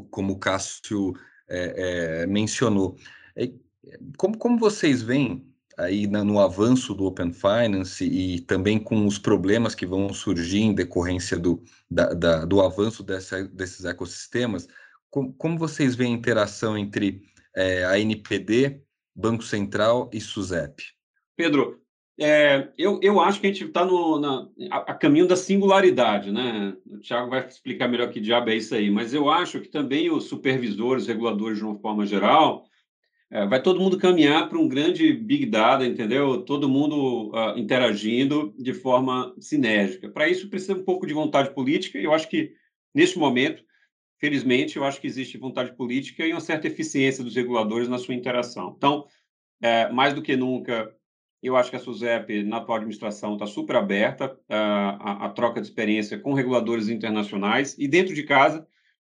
como 0.10 0.34
o 0.34 0.40
Cássio 0.40 1.14
é, 1.48 2.24
é 2.24 2.28
mencionou. 2.28 2.98
como, 4.18 4.38
como 4.38 4.58
vocês 4.58 5.02
veem 5.02 5.46
aí 5.78 6.08
no 6.08 6.40
avanço 6.40 6.94
do 6.94 7.06
Open 7.06 7.34
Finance 7.34 8.06
e 8.06 8.40
também 8.42 8.80
com 8.80 9.06
os 9.06 9.20
problemas 9.20 9.76
que 9.76 9.86
vão 9.86 10.14
surgir 10.14 10.62
em 10.62 10.74
decorrência 10.74 11.38
do, 11.38 11.62
da, 11.90 12.14
da, 12.14 12.46
do 12.46 12.62
avanço 12.62 13.04
dessa, 13.04 13.44
desses 13.48 13.86
ecossistemas, 13.86 14.68
com, 15.10 15.32
como 15.34 15.58
vocês 15.58 15.96
veem 15.96 16.14
a 16.14 16.18
interação 16.18 16.78
entre 16.78 17.22
é, 17.56 17.86
a 17.86 18.00
NPD, 18.00 18.82
Banco 19.16 19.44
Central 19.44 20.10
e 20.14 20.20
SUSEP? 20.20 20.84
Pedro, 21.36 21.82
é, 22.20 22.70
eu, 22.78 23.00
eu 23.04 23.20
acho 23.20 23.42
que 23.42 23.48
a 23.48 23.52
gente 23.52 23.66
está 23.66 23.82
a, 24.72 24.78
a, 24.78 24.94
caminho 24.94 25.28
da 25.28 25.36
singularidade, 25.36 26.32
né? 26.32 26.76
O 26.86 27.00
Thiago 27.00 27.30
vai 27.30 27.46
explicar 27.46 27.90
melhor 27.90 28.10
que 28.10 28.22
diabo 28.22 28.50
é 28.50 28.56
isso 28.56 28.74
aí, 28.74 28.90
mas 28.90 29.14
eu 29.14 29.30
acho 29.30 29.60
que 29.60 29.68
também 29.68 30.10
os 30.10 30.26
supervisores, 30.26 31.08
reguladores, 31.08 31.58
de 31.58 31.66
uma 31.66 31.78
forma 31.78 32.06
geral, 32.06 32.66
é, 33.30 33.46
vai 33.46 33.62
todo 33.62 33.82
mundo 33.82 33.98
caminhar 33.98 34.48
para 34.48 34.58
um 34.58 34.68
grande 34.68 35.12
big 35.12 35.46
data, 35.48 35.86
entendeu? 35.86 36.42
Todo 36.44 36.70
mundo 36.70 37.32
uh, 37.32 37.58
interagindo 37.58 38.54
de 38.58 38.74
forma 38.74 39.36
sinérgica. 39.40 40.08
Para 40.08 40.30
isso 40.30 40.50
precisa 40.50 40.74
um 40.74 40.84
pouco 40.84 41.06
de 41.06 41.14
vontade 41.14 41.54
política. 41.54 41.98
E 42.00 42.06
eu 42.06 42.14
acho 42.14 42.30
que 42.30 42.54
neste 42.94 43.20
momento, 43.20 43.62
felizmente, 44.20 44.78
eu 44.78 44.86
acho 44.86 45.02
que 45.02 45.08
existe 45.08 45.38
vontade 45.38 45.76
política 45.76 46.26
e 46.26 46.32
uma 46.32 46.40
certa 46.40 46.68
eficiência 46.68 47.24
dos 47.26 47.36
reguladores 47.36 47.90
na 47.90 47.98
sua 47.98 48.14
interação. 48.14 48.74
Então, 48.78 49.06
é, 49.62 49.90
mais 49.92 50.14
do 50.14 50.22
que 50.22 50.38
nunca, 50.38 50.96
eu 51.46 51.56
acho 51.56 51.70
que 51.70 51.76
a 51.76 51.80
SUSEP, 51.80 52.44
na 52.44 52.58
atual 52.58 52.78
administração, 52.78 53.34
está 53.34 53.46
super 53.46 53.76
aberta 53.76 54.38
à, 54.50 55.26
à, 55.26 55.30
troca 55.30 55.62
de 55.62 55.68
experiência 55.68 56.18
com 56.18 56.34
reguladores 56.34 56.90
internacionais 56.90 57.76
e 57.78 57.88
dentro 57.88 58.16
de 58.16 58.24
casa, 58.24 58.68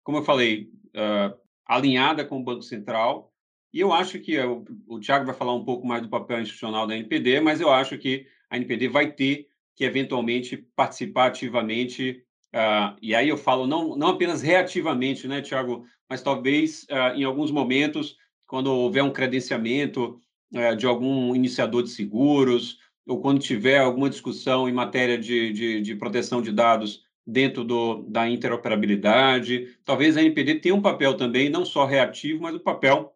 como 0.03 0.17
eu 0.17 0.23
falei, 0.23 0.69
uh, 0.87 1.37
alinhada 1.65 2.25
com 2.25 2.37
o 2.37 2.43
Banco 2.43 2.61
Central. 2.61 3.31
E 3.73 3.79
eu 3.79 3.93
acho 3.93 4.19
que 4.19 4.37
o, 4.39 4.65
o 4.87 4.99
Tiago 4.99 5.25
vai 5.25 5.35
falar 5.35 5.53
um 5.53 5.63
pouco 5.63 5.87
mais 5.87 6.01
do 6.01 6.09
papel 6.09 6.41
institucional 6.41 6.85
da 6.85 6.95
NPD, 6.97 7.39
mas 7.39 7.61
eu 7.61 7.71
acho 7.71 7.97
que 7.97 8.25
a 8.49 8.57
NPD 8.57 8.89
vai 8.89 9.11
ter 9.11 9.47
que 9.75 9.85
eventualmente 9.85 10.57
participar 10.75 11.27
ativamente, 11.27 12.23
uh, 12.53 12.97
e 13.01 13.13
aí 13.13 13.29
eu 13.29 13.37
falo 13.37 13.67
não, 13.67 13.95
não 13.95 14.07
apenas 14.09 14.41
reativamente, 14.41 15.27
né, 15.27 15.41
Tiago, 15.41 15.85
mas 16.09 16.21
talvez 16.21 16.83
uh, 16.89 17.15
em 17.15 17.23
alguns 17.23 17.51
momentos, 17.51 18.17
quando 18.47 18.67
houver 18.67 19.03
um 19.03 19.11
credenciamento 19.11 20.19
uh, 20.53 20.75
de 20.75 20.85
algum 20.85 21.35
iniciador 21.35 21.83
de 21.83 21.89
seguros, 21.89 22.79
ou 23.05 23.21
quando 23.21 23.39
tiver 23.39 23.79
alguma 23.79 24.09
discussão 24.09 24.67
em 24.67 24.73
matéria 24.73 25.17
de, 25.17 25.53
de, 25.53 25.81
de 25.81 25.95
proteção 25.95 26.41
de 26.41 26.51
dados 26.51 27.05
dentro 27.25 27.63
do, 27.63 28.03
da 28.03 28.29
interoperabilidade, 28.29 29.77
talvez 29.83 30.15
a 30.15 30.21
NPD 30.21 30.55
tenha 30.55 30.75
um 30.75 30.81
papel 30.81 31.15
também, 31.15 31.49
não 31.49 31.65
só 31.65 31.85
reativo, 31.85 32.41
mas 32.41 32.55
um 32.55 32.59
papel 32.59 33.13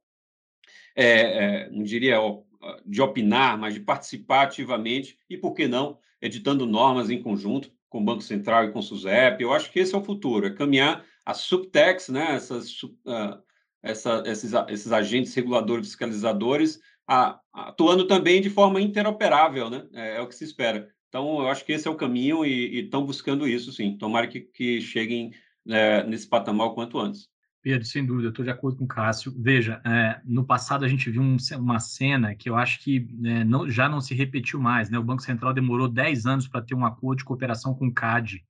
é, 0.96 1.06
é, 1.06 1.70
não 1.70 1.84
diria 1.84 2.18
de 2.86 3.02
opinar, 3.02 3.58
mas 3.58 3.74
de 3.74 3.80
participar 3.80 4.44
ativamente 4.44 5.18
e, 5.30 5.38
por 5.38 5.54
que 5.54 5.68
não, 5.68 5.98
editando 6.22 6.66
normas 6.66 7.10
em 7.10 7.22
conjunto 7.22 7.72
com 7.90 8.00
o 8.00 8.04
Banco 8.04 8.22
Central 8.22 8.66
e 8.66 8.72
com 8.72 8.80
o 8.80 8.84
SUSEP. 8.84 9.42
Eu 9.42 9.54
acho 9.54 9.72
que 9.72 9.80
esse 9.80 9.96
é 9.96 9.98
o 9.98 10.04
futuro, 10.04 10.46
é 10.46 10.50
caminhar 10.54 11.04
a 11.26 11.34
subtex, 11.34 12.10
né, 12.10 12.36
essas, 12.36 12.84
uh, 12.84 13.42
essa, 13.82 14.24
esses, 14.26 14.52
esses 14.70 14.92
agentes 14.92 15.34
reguladores 15.34 15.88
fiscalizadores, 15.88 16.80
atuando 17.54 18.08
também 18.08 18.42
de 18.42 18.50
forma 18.50 18.80
interoperável, 18.82 19.70
né? 19.70 19.88
É, 19.94 20.18
é, 20.18 20.22
o 20.22 20.28
que 20.28 20.36
se 20.36 20.44
espera. 20.44 20.90
Então, 21.10 21.40
eu 21.42 21.50
acho 21.50 21.66
que 21.66 21.74
esse 21.74 21.88
é 21.88 21.92
o 21.92 21.96
caminho 21.96 22.46
e 22.46 22.80
estão 22.80 23.06
buscando 23.06 23.48
isso, 23.48 23.72
sim. 23.72 23.98
Tomara 23.98 24.28
que, 24.28 24.40
que 24.40 24.80
cheguem 24.80 25.32
é, 25.68 26.04
nesse 26.06 26.28
patamar 26.28 26.68
o 26.68 26.74
quanto 26.74 27.00
antes. 27.00 27.30
Pedro, 27.62 27.86
sem 27.86 28.04
dúvida, 28.04 28.30
estou 28.30 28.44
de 28.44 28.50
acordo 28.50 28.78
com 28.78 28.86
o 28.86 28.88
Cássio. 28.88 29.34
Veja, 29.38 29.82
é, 29.86 30.20
no 30.26 30.44
passado 30.44 30.84
a 30.84 30.88
gente 30.88 31.12
viu 31.12 31.22
um, 31.22 31.38
uma 31.60 31.80
cena 31.80 32.34
que 32.34 32.50
eu 32.50 32.56
acho 32.56 32.80
que 32.80 33.08
é, 33.24 33.44
não, 33.44 33.70
já 33.70 33.88
não 33.88 34.02
se 34.02 34.16
repetiu 34.16 34.60
mais. 34.60 34.90
Né? 34.90 34.98
O 34.98 35.04
Banco 35.04 35.22
Central 35.22 35.54
demorou 35.54 35.88
10 35.88 36.26
anos 36.26 36.48
para 36.48 36.62
ter 36.62 36.74
um 36.74 36.86
acordo 36.86 37.20
de 37.20 37.26
cooperação 37.26 37.76
com 37.76 37.88
o 37.88 37.94
CAD. 37.94 38.44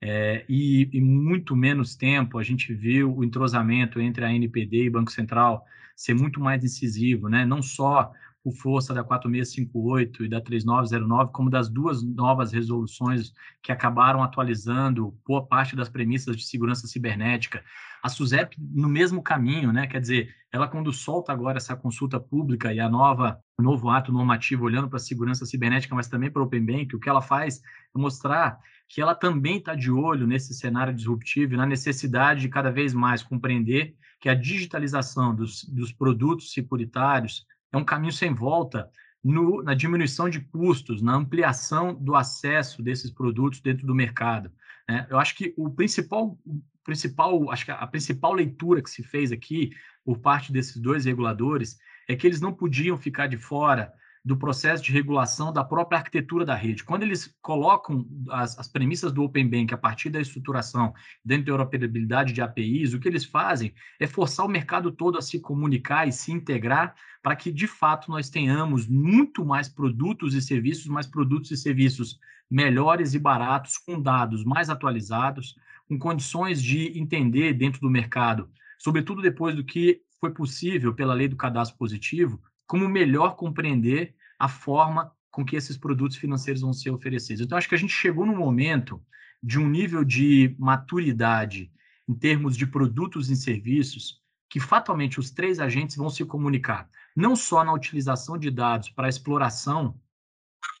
É, 0.00 0.44
e, 0.48 0.88
e, 0.92 1.00
muito 1.00 1.56
menos 1.56 1.96
tempo 1.96 2.38
a 2.38 2.42
gente 2.42 2.72
viu 2.72 3.16
o 3.16 3.24
entrosamento 3.24 4.00
entre 4.00 4.24
a 4.24 4.32
NPD 4.32 4.84
e 4.84 4.90
Banco 4.90 5.10
Central 5.10 5.64
ser 5.96 6.14
muito 6.14 6.40
mais 6.40 6.62
incisivo, 6.62 7.28
né? 7.28 7.44
não 7.44 7.60
só 7.60 8.12
por 8.42 8.52
força 8.54 8.94
da 8.94 9.02
4658 9.02 10.24
e 10.24 10.28
da 10.28 10.40
3909, 10.40 11.32
como 11.32 11.50
das 11.50 11.68
duas 11.68 12.02
novas 12.02 12.52
resoluções 12.52 13.32
que 13.62 13.72
acabaram 13.72 14.22
atualizando 14.22 15.18
boa 15.26 15.44
parte 15.44 15.74
das 15.74 15.88
premissas 15.88 16.36
de 16.36 16.44
segurança 16.44 16.86
cibernética. 16.86 17.64
A 18.02 18.08
SUSEP 18.08 18.56
no 18.58 18.88
mesmo 18.88 19.22
caminho, 19.22 19.72
né? 19.72 19.86
Quer 19.86 20.00
dizer, 20.00 20.34
ela 20.52 20.68
quando 20.68 20.92
solta 20.92 21.32
agora 21.32 21.58
essa 21.58 21.76
consulta 21.76 22.18
pública 22.18 22.72
e 22.72 22.80
a 22.80 22.88
nova 22.88 23.40
o 23.58 23.62
novo 23.62 23.90
ato 23.90 24.12
normativo 24.12 24.64
olhando 24.64 24.88
para 24.88 24.98
a 24.98 25.00
segurança 25.00 25.44
cibernética, 25.44 25.94
mas 25.94 26.06
também 26.06 26.30
para 26.30 26.40
o 26.40 26.44
Open 26.44 26.64
Bank, 26.64 26.94
o 26.94 27.00
que 27.00 27.08
ela 27.08 27.20
faz 27.20 27.58
é 27.58 27.98
mostrar 27.98 28.58
que 28.88 29.00
ela 29.00 29.14
também 29.14 29.58
está 29.58 29.74
de 29.74 29.90
olho 29.90 30.26
nesse 30.26 30.54
cenário 30.54 30.94
disruptivo 30.94 31.56
na 31.56 31.66
necessidade 31.66 32.40
de 32.40 32.48
cada 32.48 32.70
vez 32.70 32.94
mais 32.94 33.22
compreender 33.22 33.96
que 34.20 34.28
a 34.28 34.34
digitalização 34.34 35.34
dos, 35.34 35.64
dos 35.64 35.92
produtos 35.92 36.52
securitários 36.52 37.46
é 37.72 37.76
um 37.76 37.84
caminho 37.84 38.12
sem 38.12 38.32
volta 38.32 38.88
no, 39.22 39.62
na 39.62 39.74
diminuição 39.74 40.28
de 40.30 40.40
custos, 40.40 41.02
na 41.02 41.14
ampliação 41.14 41.94
do 41.94 42.14
acesso 42.14 42.82
desses 42.82 43.10
produtos 43.10 43.60
dentro 43.60 43.86
do 43.86 43.94
mercado. 43.94 44.50
Né? 44.88 45.06
Eu 45.10 45.18
acho 45.18 45.34
que 45.36 45.54
o 45.56 45.70
principal, 45.70 46.38
o 46.46 46.62
principal, 46.82 47.50
acho 47.50 47.64
que 47.64 47.70
a 47.70 47.86
principal 47.86 48.32
leitura 48.32 48.82
que 48.82 48.90
se 48.90 49.02
fez 49.02 49.30
aqui 49.30 49.70
por 50.04 50.18
parte 50.18 50.52
desses 50.52 50.76
dois 50.76 51.04
reguladores 51.04 51.78
é 52.08 52.16
que 52.16 52.26
eles 52.26 52.40
não 52.40 52.54
podiam 52.54 52.96
ficar 52.96 53.26
de 53.26 53.36
fora 53.36 53.92
do 54.24 54.36
processo 54.36 54.82
de 54.82 54.92
regulação 54.92 55.52
da 55.52 55.64
própria 55.64 55.98
arquitetura 55.98 56.44
da 56.44 56.54
rede. 56.54 56.84
Quando 56.84 57.02
eles 57.02 57.34
colocam 57.40 58.06
as, 58.30 58.58
as 58.58 58.68
premissas 58.68 59.12
do 59.12 59.22
Open 59.22 59.48
Bank 59.48 59.72
a 59.72 59.78
partir 59.78 60.10
da 60.10 60.20
estruturação 60.20 60.92
dentro 61.24 61.46
da 61.46 61.52
interoperabilidade 61.52 62.32
de 62.32 62.42
APIs, 62.42 62.94
o 62.94 63.00
que 63.00 63.08
eles 63.08 63.24
fazem 63.24 63.72
é 63.98 64.06
forçar 64.06 64.44
o 64.44 64.48
mercado 64.48 64.90
todo 64.92 65.18
a 65.18 65.22
se 65.22 65.40
comunicar 65.40 66.06
e 66.06 66.12
se 66.12 66.32
integrar 66.32 66.94
para 67.22 67.36
que, 67.36 67.50
de 67.50 67.66
fato, 67.66 68.10
nós 68.10 68.28
tenhamos 68.28 68.86
muito 68.86 69.44
mais 69.44 69.68
produtos 69.68 70.34
e 70.34 70.42
serviços, 70.42 70.86
mais 70.86 71.06
produtos 71.06 71.50
e 71.50 71.56
serviços 71.56 72.18
melhores 72.50 73.14
e 73.14 73.18
baratos, 73.18 73.76
com 73.76 74.00
dados 74.00 74.44
mais 74.44 74.70
atualizados, 74.70 75.54
com 75.88 75.98
condições 75.98 76.62
de 76.62 76.98
entender 76.98 77.52
dentro 77.54 77.80
do 77.80 77.90
mercado, 77.90 78.50
sobretudo 78.78 79.22
depois 79.22 79.54
do 79.54 79.64
que 79.64 80.02
foi 80.20 80.32
possível 80.32 80.94
pela 80.94 81.14
lei 81.14 81.28
do 81.28 81.36
cadastro 81.36 81.78
positivo, 81.78 82.40
como 82.68 82.88
melhor 82.88 83.34
compreender 83.34 84.14
a 84.38 84.46
forma 84.46 85.10
com 85.30 85.44
que 85.44 85.56
esses 85.56 85.76
produtos 85.76 86.16
financeiros 86.18 86.62
vão 86.62 86.72
ser 86.72 86.90
oferecidos. 86.90 87.42
Então, 87.42 87.56
acho 87.56 87.68
que 87.68 87.74
a 87.74 87.78
gente 87.78 87.92
chegou 87.92 88.26
no 88.26 88.36
momento 88.36 89.02
de 89.42 89.58
um 89.58 89.68
nível 89.68 90.04
de 90.04 90.54
maturidade 90.58 91.72
em 92.06 92.14
termos 92.14 92.56
de 92.56 92.66
produtos 92.66 93.30
e 93.30 93.36
serviços 93.36 94.22
que 94.50 94.60
fatalmente 94.60 95.18
os 95.18 95.30
três 95.30 95.58
agentes 95.58 95.96
vão 95.96 96.10
se 96.10 96.24
comunicar, 96.24 96.88
não 97.16 97.34
só 97.34 97.64
na 97.64 97.72
utilização 97.72 98.38
de 98.38 98.50
dados 98.50 98.90
para 98.90 99.08
exploração 99.08 99.98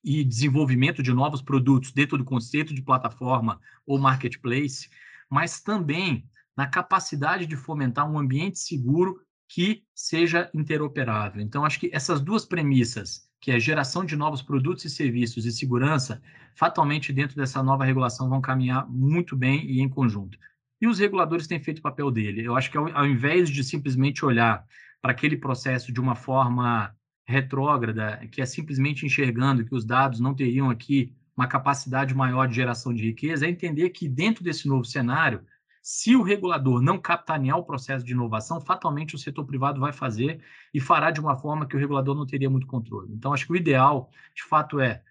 e 0.02 0.24
desenvolvimento 0.24 1.02
de 1.02 1.12
novos 1.12 1.42
produtos 1.42 1.92
dentro 1.92 2.18
do 2.18 2.24
conceito 2.24 2.74
de 2.74 2.82
plataforma 2.82 3.60
ou 3.86 3.98
marketplace, 3.98 4.88
mas 5.30 5.60
também 5.60 6.28
na 6.56 6.66
capacidade 6.66 7.46
de 7.46 7.56
fomentar 7.56 8.10
um 8.10 8.18
ambiente 8.18 8.58
seguro 8.58 9.20
que 9.48 9.82
seja 9.94 10.50
interoperável. 10.52 11.40
Então, 11.40 11.64
acho 11.64 11.80
que 11.80 11.90
essas 11.92 12.20
duas 12.20 12.44
premissas, 12.44 13.28
que 13.40 13.50
é 13.50 13.58
geração 13.58 14.04
de 14.04 14.14
novos 14.14 14.42
produtos 14.42 14.84
e 14.84 14.90
serviços 14.90 15.46
e 15.46 15.52
segurança, 15.52 16.20
fatalmente 16.54 17.12
dentro 17.12 17.34
dessa 17.34 17.62
nova 17.62 17.84
regulação 17.84 18.28
vão 18.28 18.40
caminhar 18.40 18.86
muito 18.88 19.34
bem 19.34 19.64
e 19.64 19.80
em 19.80 19.88
conjunto. 19.88 20.38
E 20.80 20.86
os 20.86 20.98
reguladores 20.98 21.46
têm 21.46 21.58
feito 21.58 21.78
o 21.78 21.82
papel 21.82 22.10
dele. 22.10 22.44
Eu 22.44 22.56
acho 22.56 22.70
que 22.70 22.76
ao, 22.76 22.94
ao 22.94 23.06
invés 23.06 23.48
de 23.48 23.64
simplesmente 23.64 24.24
olhar 24.24 24.64
para 25.00 25.12
aquele 25.12 25.36
processo 25.36 25.92
de 25.92 26.00
uma 26.00 26.14
forma 26.14 26.94
retrógrada, 27.26 28.26
que 28.30 28.40
é 28.40 28.46
simplesmente 28.46 29.06
enxergando 29.06 29.64
que 29.64 29.74
os 29.74 29.84
dados 29.84 30.20
não 30.20 30.34
teriam 30.34 30.70
aqui 30.70 31.12
uma 31.36 31.46
capacidade 31.46 32.14
maior 32.14 32.48
de 32.48 32.56
geração 32.56 32.92
de 32.92 33.04
riqueza, 33.04 33.46
é 33.46 33.50
entender 33.50 33.90
que 33.90 34.08
dentro 34.08 34.42
desse 34.42 34.66
novo 34.66 34.84
cenário 34.84 35.42
se 35.82 36.14
o 36.16 36.22
regulador 36.22 36.82
não 36.82 36.98
capitanear 36.98 37.58
o 37.58 37.64
processo 37.64 38.04
de 38.04 38.12
inovação, 38.12 38.60
fatalmente 38.60 39.14
o 39.14 39.18
setor 39.18 39.44
privado 39.44 39.80
vai 39.80 39.92
fazer 39.92 40.40
e 40.72 40.80
fará 40.80 41.10
de 41.10 41.20
uma 41.20 41.36
forma 41.36 41.66
que 41.66 41.76
o 41.76 41.78
regulador 41.78 42.14
não 42.14 42.26
teria 42.26 42.50
muito 42.50 42.66
controle. 42.66 43.12
Então, 43.12 43.32
acho 43.32 43.46
que 43.46 43.52
o 43.52 43.56
ideal, 43.56 44.10
de 44.34 44.44
fato, 44.44 44.80
é 44.80 45.02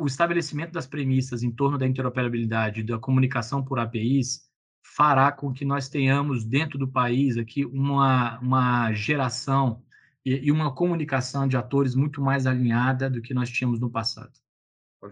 o 0.00 0.06
estabelecimento 0.06 0.72
das 0.72 0.86
premissas 0.86 1.42
em 1.42 1.50
torno 1.50 1.76
da 1.76 1.86
interoperabilidade 1.86 2.84
da 2.84 2.98
comunicação 2.98 3.64
por 3.64 3.78
APIs 3.78 4.46
fará 4.82 5.32
com 5.32 5.52
que 5.52 5.64
nós 5.64 5.88
tenhamos 5.88 6.44
dentro 6.44 6.78
do 6.78 6.86
país 6.86 7.36
aqui 7.36 7.64
uma, 7.64 8.38
uma 8.38 8.92
geração 8.92 9.82
e, 10.24 10.46
e 10.46 10.52
uma 10.52 10.72
comunicação 10.72 11.48
de 11.48 11.56
atores 11.56 11.94
muito 11.94 12.22
mais 12.22 12.46
alinhada 12.46 13.10
do 13.10 13.20
que 13.20 13.34
nós 13.34 13.50
tínhamos 13.50 13.80
no 13.80 13.90
passado. 13.90 14.45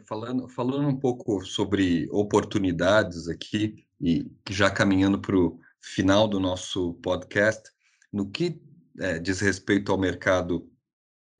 Falando, 0.07 0.49
falando 0.49 0.89
um 0.89 0.97
pouco 0.97 1.45
sobre 1.45 2.09
oportunidades 2.11 3.29
aqui, 3.29 3.85
e 4.01 4.31
já 4.51 4.71
caminhando 4.71 5.21
para 5.21 5.37
o 5.37 5.59
final 5.81 6.27
do 6.27 6.41
nosso 6.41 6.95
podcast, 6.95 7.71
no 8.13 8.31
que 8.31 8.61
é, 8.99 9.19
diz 9.19 9.41
respeito 9.41 9.93
ao 9.93 9.99
mercado 9.99 10.71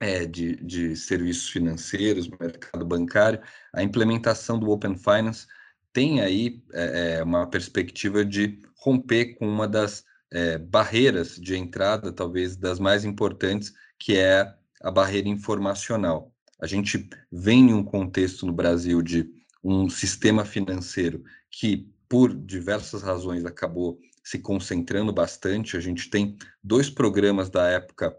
é, 0.01 0.27
de, 0.27 0.57
de 0.57 0.97
serviços 0.97 1.49
financeiros, 1.49 2.29
mercado 2.29 2.85
bancário, 2.85 3.41
a 3.73 3.83
implementação 3.83 4.59
do 4.59 4.71
Open 4.71 4.97
Finance 4.97 5.47
tem 5.93 6.21
aí 6.21 6.63
é, 6.73 7.17
é 7.19 7.23
uma 7.23 7.49
perspectiva 7.49 8.25
de 8.25 8.61
romper 8.77 9.37
com 9.37 9.49
uma 9.49 9.69
das 9.69 10.05
é, 10.33 10.59
barreiras 10.59 11.37
de 11.37 11.57
entrada, 11.57 12.13
talvez 12.13 12.57
das 12.57 12.81
mais 12.81 13.05
importantes, 13.05 13.73
que 13.99 14.17
é 14.17 14.53
a 14.83 14.91
barreira 14.91 15.29
informacional. 15.29 16.34
A 16.65 16.67
gente 16.67 17.11
vem 17.31 17.69
em 17.69 17.75
um 17.75 17.85
contexto 17.85 18.47
no 18.47 18.53
Brasil 18.55 19.03
de 19.03 19.31
um 19.63 19.87
sistema 19.91 20.47
financeiro 20.47 21.23
que, 21.51 21.93
por 22.09 22.35
diversas 22.35 23.03
razões, 23.03 23.45
acabou 23.45 24.01
se 24.25 24.39
concentrando 24.39 25.13
bastante. 25.13 25.77
A 25.77 25.81
gente 25.81 26.09
tem 26.09 26.39
dois 26.63 26.89
programas 26.89 27.51
da 27.51 27.69
época 27.69 28.17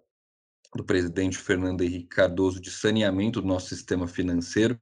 do 0.76 0.84
presidente 0.84 1.40
Fernando 1.40 1.82
Henrique 1.82 2.06
Cardoso 2.06 2.62
de 2.62 2.70
saneamento 2.70 3.42
do 3.42 3.48
nosso 3.48 3.70
sistema 3.70 4.08
financeiro, 4.08 4.80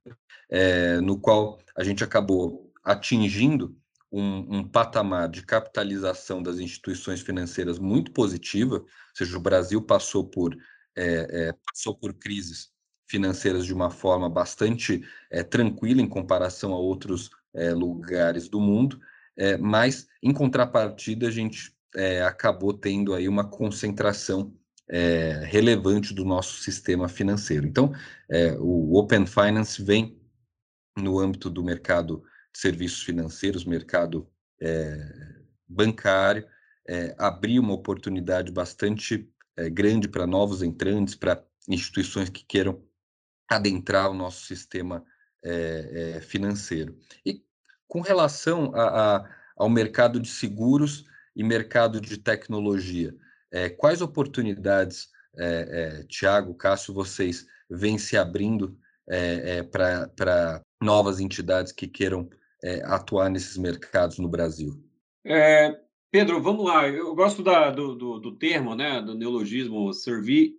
é, 0.50 1.00
no 1.00 1.18
qual 1.18 1.58
a 1.74 1.82
gente 1.82 2.04
acabou 2.04 2.70
atingindo 2.84 3.74
um, 4.12 4.58
um, 4.58 4.68
patamar 4.68 5.26
de 5.26 5.42
capitalização 5.42 6.42
das 6.42 6.58
instituições 6.58 7.22
financeiras 7.22 7.78
muito 7.78 8.12
positiva, 8.12 8.76
ou 8.76 8.86
seja, 9.14 9.38
o 9.38 9.40
Brasil 9.40 9.80
passou 9.80 10.22
por, 10.22 10.54
é, 10.94 11.48
é, 11.48 11.54
passou 11.66 11.96
por 11.96 12.12
crises 12.12 12.73
financeiras 13.06 13.66
de 13.66 13.72
uma 13.72 13.90
forma 13.90 14.28
bastante 14.28 15.04
é, 15.30 15.42
tranquila 15.42 16.00
em 16.00 16.08
comparação 16.08 16.72
a 16.72 16.78
outros 16.78 17.30
é, 17.54 17.72
lugares 17.72 18.48
do 18.48 18.60
mundo, 18.60 19.00
é, 19.36 19.56
mas 19.56 20.08
em 20.22 20.32
contrapartida 20.32 21.28
a 21.28 21.30
gente 21.30 21.72
acabou 22.26 22.74
tendo 22.74 23.14
aí 23.14 23.28
uma 23.28 23.48
concentração 23.48 24.52
relevante 25.44 26.12
do 26.12 26.24
nosso 26.24 26.60
sistema 26.60 27.08
financeiro. 27.08 27.68
Então, 27.68 27.92
o 28.58 28.98
Open 28.98 29.24
Finance 29.26 29.80
vem 29.80 30.20
no 30.98 31.20
âmbito 31.20 31.48
do 31.48 31.62
mercado 31.62 32.24
de 32.52 32.58
serviços 32.58 33.00
financeiros, 33.04 33.64
mercado 33.64 34.28
bancário, 35.68 36.44
abrir 37.16 37.60
uma 37.60 37.74
oportunidade 37.74 38.50
bastante 38.50 39.30
grande 39.70 40.08
para 40.08 40.26
novos 40.26 40.64
entrantes, 40.64 41.14
para 41.14 41.44
instituições 41.68 42.28
que 42.28 42.44
queiram 42.44 42.82
adentrar 43.48 44.10
o 44.10 44.14
nosso 44.14 44.46
sistema 44.46 45.04
é, 45.44 46.14
é, 46.16 46.20
financeiro. 46.20 46.96
E 47.24 47.42
com 47.86 48.00
relação 48.00 48.74
a, 48.74 49.16
a, 49.16 49.30
ao 49.56 49.68
mercado 49.68 50.18
de 50.18 50.28
seguros 50.28 51.04
e 51.36 51.44
mercado 51.44 52.00
de 52.00 52.16
tecnologia, 52.16 53.14
é, 53.52 53.68
quais 53.68 54.00
oportunidades, 54.00 55.12
Tiago, 56.08 56.54
Cássio, 56.54 56.94
vocês 56.94 57.44
vêm 57.68 57.98
se 57.98 58.16
abrindo 58.16 58.78
para 59.72 60.62
novas 60.80 61.18
entidades 61.18 61.72
que 61.72 61.88
queiram 61.88 62.30
atuar 62.84 63.28
nesses 63.28 63.56
mercados 63.56 64.20
no 64.20 64.28
Brasil? 64.28 64.80
Pedro, 66.12 66.40
vamos 66.40 66.64
lá. 66.64 66.86
Eu 66.86 67.16
gosto 67.16 67.42
da, 67.42 67.70
do, 67.70 67.96
do, 67.96 68.20
do, 68.20 68.36
termo, 68.36 68.76
né, 68.76 69.02
do 69.02 69.16
neologismo 69.16 69.92
servir 69.92 70.54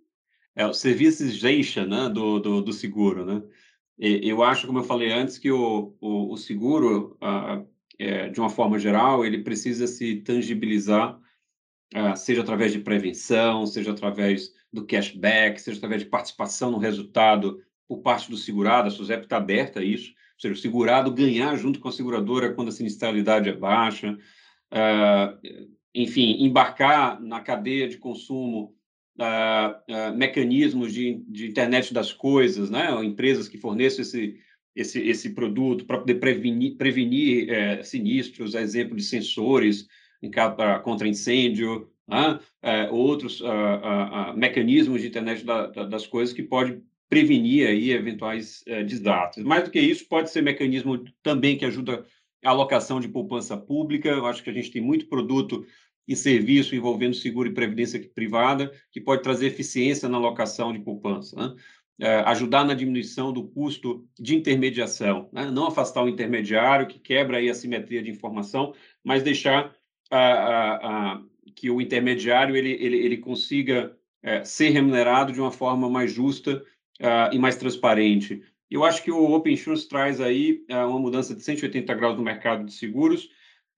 é, 0.56 0.66
o 0.66 0.72
servicization 0.72 1.84
né, 1.84 2.08
do, 2.08 2.40
do, 2.40 2.62
do, 2.62 2.72
seguro. 2.72 3.24
Né? 3.26 3.42
E, 3.98 4.26
eu 4.26 4.42
acho, 4.42 4.66
como 4.66 4.78
eu 4.78 4.84
falei 4.84 5.12
antes, 5.12 5.36
que 5.36 5.50
o, 5.50 5.94
o, 6.00 6.32
o 6.32 6.36
seguro, 6.38 7.16
ah, 7.20 7.62
é, 7.98 8.30
de 8.30 8.40
uma 8.40 8.48
forma 8.48 8.78
geral, 8.78 9.24
ele 9.24 9.44
precisa 9.44 9.86
se 9.86 10.16
tangibilizar, 10.16 11.20
ah, 11.94 12.16
seja 12.16 12.40
através 12.40 12.72
de 12.72 12.80
prevenção, 12.80 13.66
seja 13.66 13.92
através 13.92 14.50
do 14.72 14.86
cashback, 14.86 15.60
seja 15.60 15.76
através 15.76 16.02
de 16.02 16.08
participação 16.08 16.70
no 16.70 16.78
resultado 16.78 17.62
por 17.86 18.00
parte 18.00 18.30
do 18.30 18.36
segurado. 18.36 18.88
A 18.88 18.90
SUSEP 18.90 19.24
está 19.24 19.36
aberta 19.36 19.80
a 19.80 19.84
isso, 19.84 20.10
ou 20.10 20.40
seja, 20.40 20.54
o 20.54 20.58
segurado 20.58 21.12
ganhar 21.12 21.54
junto 21.56 21.78
com 21.80 21.88
a 21.88 21.92
seguradora 21.92 22.54
quando 22.54 22.68
a 22.68 22.72
sinistralidade 22.72 23.50
é 23.50 23.52
baixa, 23.52 24.18
ah, 24.70 25.36
enfim, 25.94 26.44
embarcar 26.44 27.20
na 27.20 27.40
cadeia 27.40 27.88
de 27.88 27.98
consumo 27.98 28.75
uh, 29.18 30.10
uh, 30.12 30.16
mecanismos 30.16 30.92
de, 30.92 31.22
de, 31.28 31.48
internet 31.48 31.92
das 31.92 32.12
coisas, 32.12 32.70
né? 32.70 32.88
Empresas 33.04 33.48
que 33.48 33.58
forneçam 33.58 34.02
esse, 34.02 34.36
esse, 34.74 35.00
esse 35.00 35.30
produto 35.30 35.84
para 35.84 35.98
poder 35.98 36.16
prevenir, 36.16 36.76
prevenir 36.76 37.50
é, 37.50 37.82
sinistros, 37.82 38.54
exemplo 38.54 38.96
de 38.96 39.02
sensores 39.02 39.86
em 40.22 40.30
caso, 40.30 40.56
contra 40.82 41.08
incêndio, 41.08 41.90
né? 42.08 42.38
é, 42.62 42.90
outros 42.90 43.40
uh, 43.40 44.36
mecanismos 44.36 45.02
de 45.02 45.08
internet 45.08 45.44
da, 45.44 45.66
da, 45.66 45.84
das 45.84 46.06
coisas 46.06 46.34
que 46.34 46.42
pode 46.42 46.80
prevenir 47.08 47.68
aí 47.68 47.90
eventuais 47.90 48.62
é, 48.66 48.82
desastres. 48.82 49.44
Mais 49.44 49.64
do 49.64 49.70
que 49.70 49.80
isso, 49.80 50.08
pode 50.08 50.30
ser 50.30 50.42
mecanismo 50.42 51.04
também 51.22 51.56
que 51.56 51.64
ajuda 51.64 52.04
a 52.44 52.50
alocação 52.50 53.00
de 53.00 53.08
poupança 53.08 53.56
pública. 53.56 54.08
Eu 54.08 54.26
acho 54.26 54.42
que 54.42 54.50
a 54.50 54.52
gente 54.52 54.70
tem 54.70 54.82
muito 54.82 55.08
produto 55.08 55.64
e 56.06 56.14
serviço 56.14 56.74
envolvendo 56.74 57.14
seguro 57.14 57.48
e 57.48 57.54
previdência 57.54 58.00
privada, 58.14 58.72
que 58.92 59.00
pode 59.00 59.22
trazer 59.22 59.46
eficiência 59.46 60.08
na 60.08 60.16
alocação 60.16 60.72
de 60.72 60.78
poupança. 60.78 61.36
Né? 61.36 61.54
É, 61.98 62.16
ajudar 62.26 62.64
na 62.64 62.74
diminuição 62.74 63.32
do 63.32 63.48
custo 63.48 64.06
de 64.18 64.36
intermediação, 64.36 65.28
né? 65.32 65.50
não 65.50 65.66
afastar 65.66 66.04
o 66.04 66.08
intermediário 66.08 66.86
que 66.86 66.98
quebra 66.98 67.38
aí 67.38 67.48
a 67.48 67.54
simetria 67.54 68.02
de 68.02 68.10
informação, 68.10 68.74
mas 69.02 69.22
deixar 69.22 69.74
a, 70.10 70.18
a, 70.18 70.74
a, 71.14 71.22
que 71.54 71.70
o 71.70 71.80
intermediário 71.80 72.54
ele, 72.54 72.72
ele, 72.72 72.98
ele 72.98 73.16
consiga 73.16 73.96
é, 74.22 74.44
ser 74.44 74.70
remunerado 74.70 75.32
de 75.32 75.40
uma 75.40 75.50
forma 75.50 75.88
mais 75.88 76.12
justa 76.12 76.62
uh, 77.00 77.32
e 77.32 77.38
mais 77.38 77.56
transparente. 77.56 78.42
Eu 78.70 78.84
acho 78.84 79.02
que 79.02 79.10
o 79.10 79.32
Open 79.32 79.54
Insurance 79.54 79.88
traz 79.88 80.20
aí 80.20 80.64
uh, 80.70 80.88
uma 80.88 80.98
mudança 80.98 81.34
de 81.34 81.42
180 81.42 81.94
graus 81.94 82.16
no 82.16 82.22
mercado 82.22 82.64
de 82.64 82.72
seguros, 82.72 83.28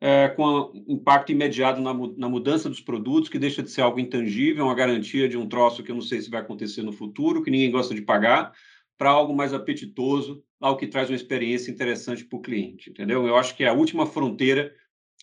uh, 0.02 0.34
com 0.36 0.72
impacto 0.86 1.32
imediato 1.32 1.80
na, 1.80 1.92
na, 2.16 2.28
mudança 2.28 2.68
dos 2.68 2.80
produtos, 2.80 3.28
que 3.28 3.38
deixa 3.38 3.62
de 3.62 3.70
ser 3.70 3.82
algo 3.82 4.00
intangível, 4.00 4.66
uma 4.66 4.74
garantia 4.74 5.28
de 5.28 5.36
um 5.36 5.48
troço 5.48 5.82
que 5.82 5.90
eu 5.90 5.94
não 5.94 6.02
sei 6.02 6.20
se 6.20 6.30
vai 6.30 6.40
acontecer 6.40 6.82
no 6.82 6.92
futuro, 6.92 7.42
que 7.42 7.50
ninguém 7.50 7.70
gosta 7.70 7.94
de 7.94 8.02
pagar, 8.02 8.52
para 8.96 9.10
algo 9.10 9.34
mais 9.34 9.54
apetitoso, 9.54 10.42
algo 10.60 10.78
que 10.78 10.86
traz 10.86 11.08
uma 11.08 11.16
experiência 11.16 11.70
interessante 11.70 12.24
para 12.24 12.38
o 12.38 12.42
cliente, 12.42 12.90
entendeu? 12.90 13.26
Eu 13.26 13.36
acho 13.36 13.56
que 13.56 13.64
é 13.64 13.68
a 13.68 13.72
última 13.72 14.06
fronteira 14.06 14.72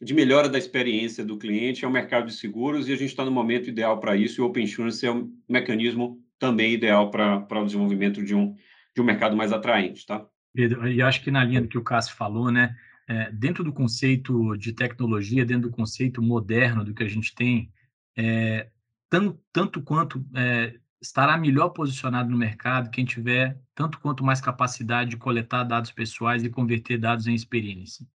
de 0.01 0.13
melhora 0.13 0.49
da 0.49 0.57
experiência 0.57 1.23
do 1.23 1.37
cliente 1.37 1.85
é 1.85 1.87
o 1.87 1.91
mercado 1.91 2.27
de 2.27 2.33
seguros 2.33 2.87
e 2.87 2.93
a 2.93 2.97
gente 2.97 3.09
está 3.09 3.23
no 3.23 3.31
momento 3.31 3.69
ideal 3.69 3.99
para 3.99 4.15
isso 4.15 4.39
e 4.39 4.43
o 4.43 4.47
Open 4.47 4.63
Insurance 4.63 5.05
é 5.05 5.11
um 5.11 5.31
mecanismo 5.47 6.19
também 6.37 6.73
ideal 6.73 7.09
para 7.09 7.61
o 7.61 7.65
desenvolvimento 7.65 8.23
de 8.23 8.35
um, 8.35 8.55
de 8.93 9.01
um 9.01 9.05
mercado 9.05 9.35
mais 9.35 9.53
atraente, 9.53 10.05
tá? 10.05 10.25
Pedro, 10.53 10.87
e 10.87 11.01
acho 11.01 11.23
que 11.23 11.31
na 11.31 11.43
linha 11.43 11.61
do 11.61 11.67
que 11.67 11.77
o 11.77 11.83
Cássio 11.83 12.15
falou, 12.15 12.51
né, 12.51 12.75
é, 13.07 13.31
dentro 13.31 13.63
do 13.63 13.73
conceito 13.73 14.57
de 14.57 14.73
tecnologia, 14.73 15.45
dentro 15.45 15.69
do 15.69 15.75
conceito 15.75 16.21
moderno 16.21 16.83
do 16.83 16.93
que 16.93 17.03
a 17.03 17.07
gente 17.07 17.33
tem, 17.35 17.71
é, 18.15 18.69
tanto, 19.09 19.39
tanto 19.51 19.81
quanto 19.81 20.25
é, 20.35 20.79
estará 21.01 21.37
melhor 21.37 21.69
posicionado 21.69 22.29
no 22.29 22.37
mercado 22.37 22.89
quem 22.89 23.05
tiver 23.05 23.59
tanto 23.75 23.99
quanto 23.99 24.23
mais 24.23 24.41
capacidade 24.41 25.11
de 25.11 25.17
coletar 25.17 25.63
dados 25.63 25.91
pessoais 25.91 26.43
e 26.43 26.49
converter 26.49 26.97
dados 26.97 27.27
em 27.27 27.33
experiência. 27.33 28.07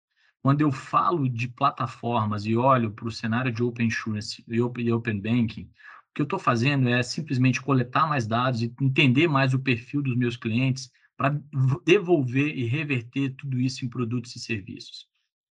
Quando 0.43 0.63
eu 0.63 0.73
falo 0.73 1.29
de 1.29 1.49
plataformas 1.49 2.47
e 2.47 2.57
olho 2.57 2.91
para 2.93 3.07
o 3.07 3.13
cenário 3.13 3.53
de 3.53 3.63
Open 3.63 3.87
Insurance 3.87 4.43
e 4.49 4.61
Open, 4.61 4.91
open 4.91 5.21
Banking, 5.21 5.65
o 6.11 6.15
que 6.15 6.23
eu 6.23 6.25
estou 6.25 6.39
fazendo 6.39 6.89
é 6.89 7.03
simplesmente 7.03 7.61
coletar 7.61 8.09
mais 8.09 8.27
dados 8.27 8.63
e 8.63 8.75
entender 8.81 9.29
mais 9.29 9.53
o 9.53 9.59
perfil 9.59 10.03
dos 10.03 10.17
meus 10.17 10.37
clientes 10.37 10.91
para 11.21 11.39
devolver 11.85 12.57
e 12.57 12.65
reverter 12.65 13.35
tudo 13.37 13.61
isso 13.61 13.85
em 13.85 13.91
produtos 13.91 14.35
e 14.37 14.39
serviços. 14.39 15.07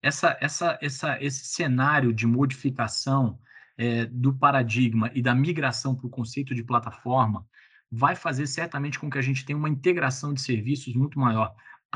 Essa, 0.01 0.37
essa, 0.41 0.77
essa, 0.81 1.23
esse 1.23 1.45
cenário 1.45 2.11
de 2.11 2.27
modificação 2.27 3.39
é, 3.77 4.05
do 4.07 4.33
paradigma 4.33 5.09
e 5.15 5.21
da 5.21 5.33
migração 5.33 5.95
para 5.95 6.05
o 6.05 6.09
conceito 6.09 6.53
de 6.53 6.65
plataforma 6.65 7.47
vai 7.89 8.13
fazer 8.13 8.45
certamente 8.45 8.99
com 8.99 9.09
que 9.09 9.17
a 9.17 9.21
gente 9.21 9.45
tenha 9.45 9.57
uma 9.57 9.69
integração 9.69 10.33
de 10.33 10.41
serviços 10.41 10.93
muito 10.95 11.17
maior 11.17 11.55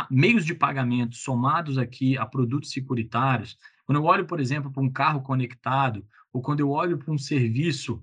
meios 0.10 0.46
de 0.46 0.54
pagamento 0.54 1.18
somados 1.18 1.78
aqui 1.78 2.18
a 2.18 2.26
produtos 2.26 2.72
securitários, 2.72 3.58
quando 3.86 3.98
eu 3.98 4.06
olho, 4.06 4.26
por 4.26 4.40
exemplo, 4.40 4.72
para 4.72 4.82
um 4.82 4.90
carro 4.90 5.22
conectado, 5.22 6.08
ou 6.32 6.42
quando 6.42 6.62
eu 6.62 6.70
olho 6.70 6.98
para 6.98 7.12
um 7.12 7.18
serviço 7.18 8.02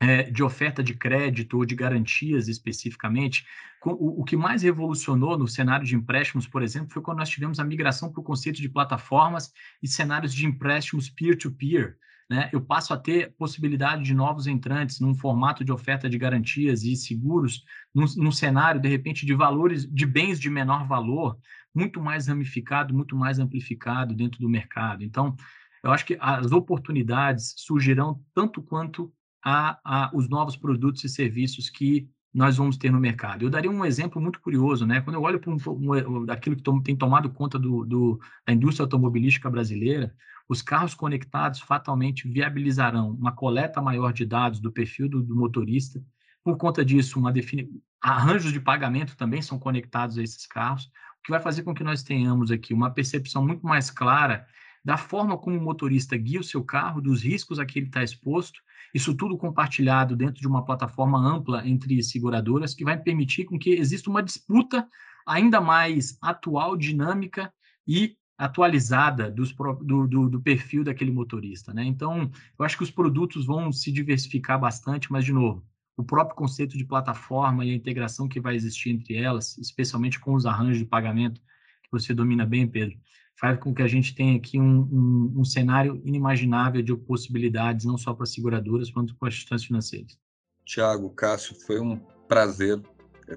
é, 0.00 0.24
de 0.24 0.42
oferta 0.42 0.82
de 0.82 0.94
crédito 0.94 1.56
ou 1.56 1.64
de 1.64 1.74
garantias 1.74 2.48
especificamente, 2.48 3.46
o, 3.84 4.20
o, 4.20 4.24
que 4.24 4.36
mais 4.36 4.62
revolucionou 4.62 5.38
no 5.38 5.46
cenário 5.46 5.86
de 5.86 5.94
empréstimos, 5.94 6.46
por 6.46 6.62
exemplo, 6.62 6.92
foi 6.92 7.02
quando 7.02 7.18
nós 7.18 7.28
tivemos 7.28 7.60
a 7.60 7.64
migração 7.64 8.10
para 8.10 8.20
o 8.20 8.24
conceito 8.24 8.60
de 8.60 8.68
plataformas 8.68 9.52
e 9.82 9.88
cenários 9.88 10.34
de 10.34 10.44
empréstimos 10.44 11.08
peer-to-peer, 11.08 11.90
-peer, 11.90 11.96
né, 12.28 12.50
eu 12.52 12.60
passo 12.60 12.92
a 12.92 12.96
ter 12.96 13.32
possibilidade 13.38 14.02
de 14.02 14.12
novos 14.12 14.48
entrantes 14.48 14.98
num 14.98 15.14
formato 15.14 15.64
de 15.64 15.70
oferta 15.70 16.08
de 16.08 16.18
garantias 16.18 16.82
e 16.82 16.96
seguros, 16.96 17.62
num, 17.94 18.04
num, 18.16 18.32
cenário, 18.32 18.80
de 18.80 18.88
repente, 18.88 19.24
de 19.24 19.32
valores, 19.32 19.86
de 19.86 20.04
bens 20.04 20.40
de 20.40 20.50
menor 20.50 20.88
valor, 20.88 21.38
muito 21.72 22.00
mais 22.00 22.26
ramificado, 22.26 22.92
muito 22.92 23.14
mais 23.14 23.38
amplificado 23.38 24.14
dentro 24.14 24.40
do 24.40 24.48
mercado. 24.48 25.04
Então, 25.04 25.36
eu 25.84 25.92
acho 25.92 26.04
que 26.04 26.18
as 26.20 26.50
oportunidades 26.50 27.54
surgirão 27.56 28.20
tanto 28.34 28.60
quanto 28.60 29.12
a, 29.48 29.78
a 29.84 30.10
os 30.12 30.28
novos 30.28 30.56
produtos 30.56 31.04
e 31.04 31.08
serviços 31.08 31.70
que 31.70 32.08
nós 32.34 32.56
vamos 32.56 32.76
ter 32.76 32.90
no 32.90 32.98
mercado. 32.98 33.44
Eu 33.44 33.48
daria 33.48 33.70
um 33.70 33.84
exemplo 33.84 34.20
muito 34.20 34.40
curioso, 34.40 34.84
né? 34.84 35.00
Quando 35.00 35.14
eu 35.14 35.22
olho 35.22 35.38
para 35.38 35.52
um, 35.52 35.56
um, 35.68 36.30
aquilo 36.30 36.56
que 36.56 36.62
tom, 36.62 36.82
tem 36.82 36.96
tomado 36.96 37.30
conta 37.30 37.56
do, 37.56 37.84
do, 37.84 38.20
da 38.44 38.52
indústria 38.52 38.82
automobilística 38.82 39.48
brasileira, 39.48 40.12
os 40.48 40.62
carros 40.62 40.94
conectados 40.94 41.60
fatalmente 41.60 42.28
viabilizarão 42.28 43.10
uma 43.10 43.30
coleta 43.30 43.80
maior 43.80 44.12
de 44.12 44.26
dados 44.26 44.58
do 44.58 44.72
perfil 44.72 45.08
do, 45.08 45.22
do 45.22 45.36
motorista. 45.36 46.02
Por 46.42 46.56
conta 46.56 46.84
disso, 46.84 47.20
defini... 47.30 47.70
arranjos 48.02 48.52
de 48.52 48.60
pagamento 48.60 49.16
também 49.16 49.40
são 49.40 49.60
conectados 49.60 50.18
a 50.18 50.22
esses 50.24 50.44
carros, 50.44 50.86
o 50.86 51.22
que 51.22 51.30
vai 51.30 51.40
fazer 51.40 51.62
com 51.62 51.72
que 51.72 51.84
nós 51.84 52.02
tenhamos 52.02 52.50
aqui 52.50 52.74
uma 52.74 52.90
percepção 52.90 53.46
muito 53.46 53.64
mais 53.64 53.90
clara 53.92 54.44
da 54.84 54.96
forma 54.96 55.38
como 55.38 55.56
o 55.56 55.62
motorista 55.62 56.16
guia 56.16 56.40
o 56.40 56.44
seu 56.44 56.62
carro, 56.64 57.00
dos 57.00 57.22
riscos 57.22 57.58
a 57.58 57.66
que 57.66 57.78
ele 57.78 57.86
está 57.86 58.02
exposto, 58.02 58.60
isso 58.94 59.14
tudo 59.14 59.36
compartilhado 59.36 60.16
dentro 60.16 60.40
de 60.40 60.46
uma 60.48 60.64
plataforma 60.64 61.18
ampla 61.18 61.66
entre 61.66 62.02
seguradoras, 62.02 62.74
que 62.74 62.84
vai 62.84 62.98
permitir 62.98 63.44
com 63.44 63.58
que 63.58 63.70
exista 63.70 64.10
uma 64.10 64.22
disputa 64.22 64.88
ainda 65.26 65.60
mais 65.60 66.16
atual, 66.22 66.76
dinâmica 66.76 67.52
e 67.86 68.16
atualizada 68.38 69.30
dos, 69.30 69.52
do, 69.52 70.06
do, 70.06 70.28
do, 70.28 70.40
perfil 70.40 70.84
daquele 70.84 71.10
motorista. 71.10 71.72
Né? 71.72 71.84
Então, 71.84 72.30
eu 72.58 72.64
acho 72.64 72.76
que 72.76 72.82
os 72.82 72.90
produtos 72.90 73.46
vão 73.46 73.72
se 73.72 73.90
diversificar 73.90 74.60
bastante, 74.60 75.10
mas, 75.10 75.24
de 75.24 75.32
novo, 75.32 75.66
o 75.96 76.04
próprio 76.04 76.36
conceito 76.36 76.76
de 76.76 76.84
plataforma 76.84 77.64
e 77.64 77.70
a 77.70 77.74
integração 77.74 78.28
que 78.28 78.40
vai 78.40 78.54
existir 78.54 78.90
entre 78.90 79.16
elas, 79.16 79.56
especialmente 79.56 80.20
com 80.20 80.34
os 80.34 80.44
arranjos 80.44 80.78
de 80.78 80.84
pagamento, 80.84 81.40
que 81.82 81.90
você 81.90 82.12
domina 82.12 82.44
bem, 82.44 82.68
Pedro, 82.68 82.98
faz 83.38 83.58
com 83.58 83.74
que 83.74 83.82
a 83.82 83.86
gente 83.86 84.14
tenha 84.14 84.36
aqui 84.36 84.58
um, 84.58 84.80
um, 84.80 85.40
um 85.40 85.44
cenário 85.44 86.00
inimaginável 86.04 86.82
de 86.82 86.96
possibilidades, 86.96 87.84
não 87.84 87.98
só 87.98 88.14
para 88.14 88.26
seguradoras, 88.26 88.90
quanto 88.90 89.14
para 89.16 89.28
as 89.28 89.34
instituições 89.34 89.64
financeiras. 89.64 90.18
Tiago, 90.64 91.10
Cássio, 91.10 91.54
foi 91.66 91.78
um 91.80 91.96
prazer 92.26 92.80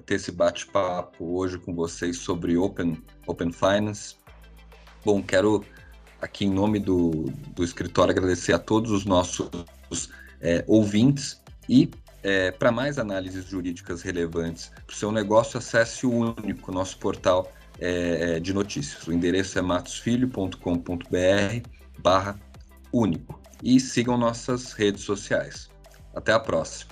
ter 0.06 0.14
esse 0.14 0.32
bate-papo 0.32 1.24
hoje 1.36 1.58
com 1.58 1.74
vocês 1.74 2.18
sobre 2.18 2.56
Open, 2.56 3.02
Open 3.26 3.52
Finance. 3.52 4.16
Bom, 5.04 5.22
quero 5.22 5.64
aqui 6.20 6.44
em 6.44 6.50
nome 6.50 6.78
do, 6.78 7.30
do 7.54 7.64
escritório 7.64 8.12
agradecer 8.12 8.52
a 8.52 8.58
todos 8.58 8.90
os 8.90 9.04
nossos 9.04 9.50
é, 10.40 10.64
ouvintes 10.66 11.42
e 11.68 11.90
é, 12.22 12.50
para 12.50 12.70
mais 12.70 12.98
análises 12.98 13.46
jurídicas 13.46 14.02
relevantes 14.02 14.70
para 14.86 14.92
o 14.92 14.96
seu 14.96 15.10
negócio, 15.10 15.58
acesse 15.58 16.06
o 16.06 16.34
único 16.38 16.70
nosso 16.70 16.98
portal 16.98 17.50
é 17.80 18.40
de 18.40 18.52
notícias. 18.52 19.06
O 19.06 19.12
endereço 19.12 19.58
é 19.58 19.62
matosfilho.com.br 19.62 21.68
barra 21.98 22.38
único. 22.92 23.40
E 23.62 23.80
sigam 23.80 24.16
nossas 24.16 24.72
redes 24.72 25.02
sociais. 25.02 25.70
Até 26.14 26.32
a 26.32 26.40
próxima. 26.40 26.90